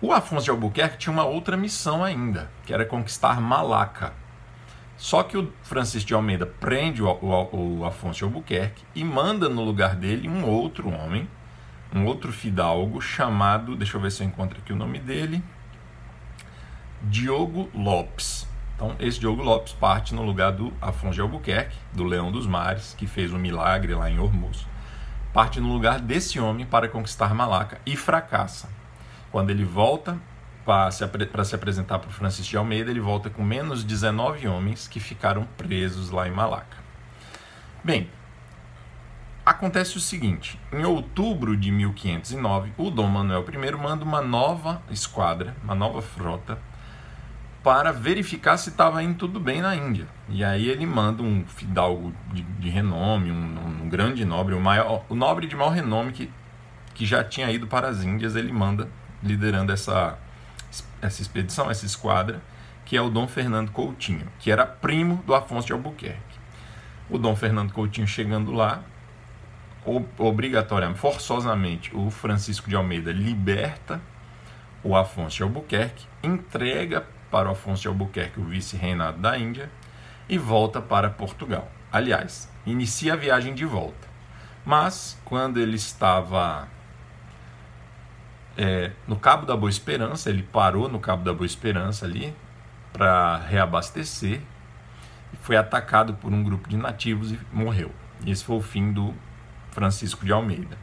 [0.01, 4.14] o Afonso de Albuquerque tinha uma outra missão ainda, que era conquistar Malaca.
[4.97, 9.47] Só que o Francisco de Almeida prende o, o, o Afonso de Albuquerque e manda
[9.47, 11.30] no lugar dele um outro homem,
[11.93, 15.43] um outro fidalgo chamado, deixa eu ver se eu encontro aqui o nome dele,
[17.03, 18.47] Diogo Lopes.
[18.76, 22.95] Então, esse Diogo Lopes parte no lugar do Afonso de Albuquerque, do Leão dos Mares,
[22.97, 24.66] que fez um milagre lá em Hormuz.
[25.36, 28.70] Parte no lugar desse homem para conquistar Malaca e fracassa.
[29.34, 30.18] Quando ele volta
[30.64, 31.06] para se,
[31.44, 35.46] se apresentar para o Francisco de Almeida, ele volta com menos 19 homens que ficaram
[35.58, 36.78] presos lá em Malaca.
[37.84, 38.10] Bem,
[39.46, 45.54] acontece o seguinte: em outubro de 1509, o Dom Manuel I manda uma nova esquadra,
[45.62, 46.58] uma nova frota,
[47.66, 50.07] para verificar se estava indo tudo bem na Índia.
[50.30, 55.03] E aí ele manda um fidalgo de, de renome, um, um, grande nobre, o, maior,
[55.09, 56.32] o nobre de maior renome que,
[56.93, 58.88] que já tinha ido para as Índias, ele manda
[59.24, 60.16] liderando essa
[61.01, 62.39] essa expedição, essa esquadra,
[62.86, 66.38] que é o Dom Fernando Coutinho, que era primo do Afonso de Albuquerque.
[67.09, 68.84] O Dom Fernando Coutinho chegando lá,
[70.20, 73.99] obrigatoriamente, forçosamente, o Francisco de Almeida liberta
[74.84, 79.70] o Afonso de Albuquerque, entrega para o Afonso de Albuquerque o vice-reinado da Índia
[80.30, 81.70] e volta para Portugal.
[81.92, 84.08] Aliás, inicia a viagem de volta.
[84.64, 86.70] Mas, quando ele estava
[88.56, 92.34] é, no Cabo da Boa Esperança, ele parou no Cabo da Boa Esperança ali
[92.94, 94.40] para reabastecer
[95.34, 97.92] e foi atacado por um grupo de nativos e morreu.
[98.26, 99.14] Esse foi o fim do
[99.72, 100.78] Francisco de Almeida.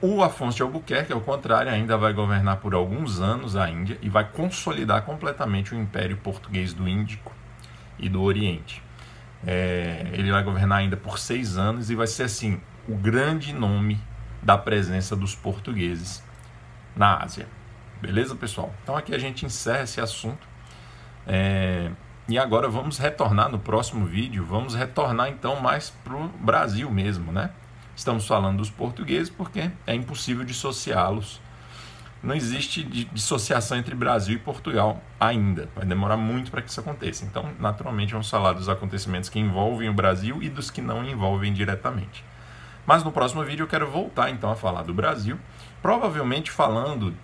[0.00, 4.10] O Afonso de Albuquerque, ao contrário, ainda vai governar por alguns anos a Índia e
[4.10, 7.32] vai consolidar completamente o Império Português do Índico
[7.98, 8.82] e do Oriente.
[9.46, 13.98] É, ele vai governar ainda por seis anos e vai ser assim o grande nome
[14.42, 16.22] da presença dos portugueses
[16.94, 17.48] na Ásia.
[18.00, 18.74] Beleza, pessoal?
[18.82, 20.46] Então aqui a gente encerra esse assunto.
[21.26, 21.90] É...
[22.28, 27.32] E agora vamos retornar no próximo vídeo, vamos retornar então mais para o Brasil mesmo,
[27.32, 27.50] né?
[27.96, 31.40] Estamos falando dos portugueses porque é impossível dissociá-los.
[32.22, 35.68] Não existe dissociação entre Brasil e Portugal ainda.
[35.74, 37.24] Vai demorar muito para que isso aconteça.
[37.24, 41.52] Então, naturalmente, vamos falar dos acontecimentos que envolvem o Brasil e dos que não envolvem
[41.52, 42.22] diretamente.
[42.86, 45.38] Mas no próximo vídeo eu quero voltar então a falar do Brasil
[45.82, 47.14] provavelmente falando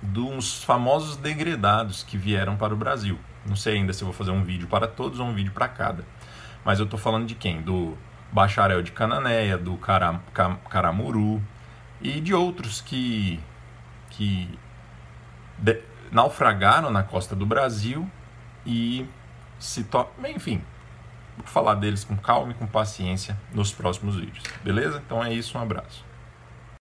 [0.00, 3.18] dos famosos degredados que vieram para o Brasil.
[3.46, 6.04] Não sei ainda se vou fazer um vídeo para todos ou um vídeo para cada.
[6.64, 7.60] Mas eu estou falando de quem?
[7.62, 7.98] Do
[8.34, 10.20] Bacharel de Cananéia, do Caram,
[10.68, 11.40] Caramuru
[12.02, 13.38] e de outros que,
[14.10, 14.58] que
[15.56, 15.80] de,
[16.10, 18.10] naufragaram na costa do Brasil
[18.66, 19.08] e
[19.56, 20.04] se to...
[20.26, 20.60] Enfim,
[21.36, 24.42] vou falar deles com calma e com paciência nos próximos vídeos.
[24.64, 25.00] Beleza?
[25.06, 26.04] Então é isso, um abraço.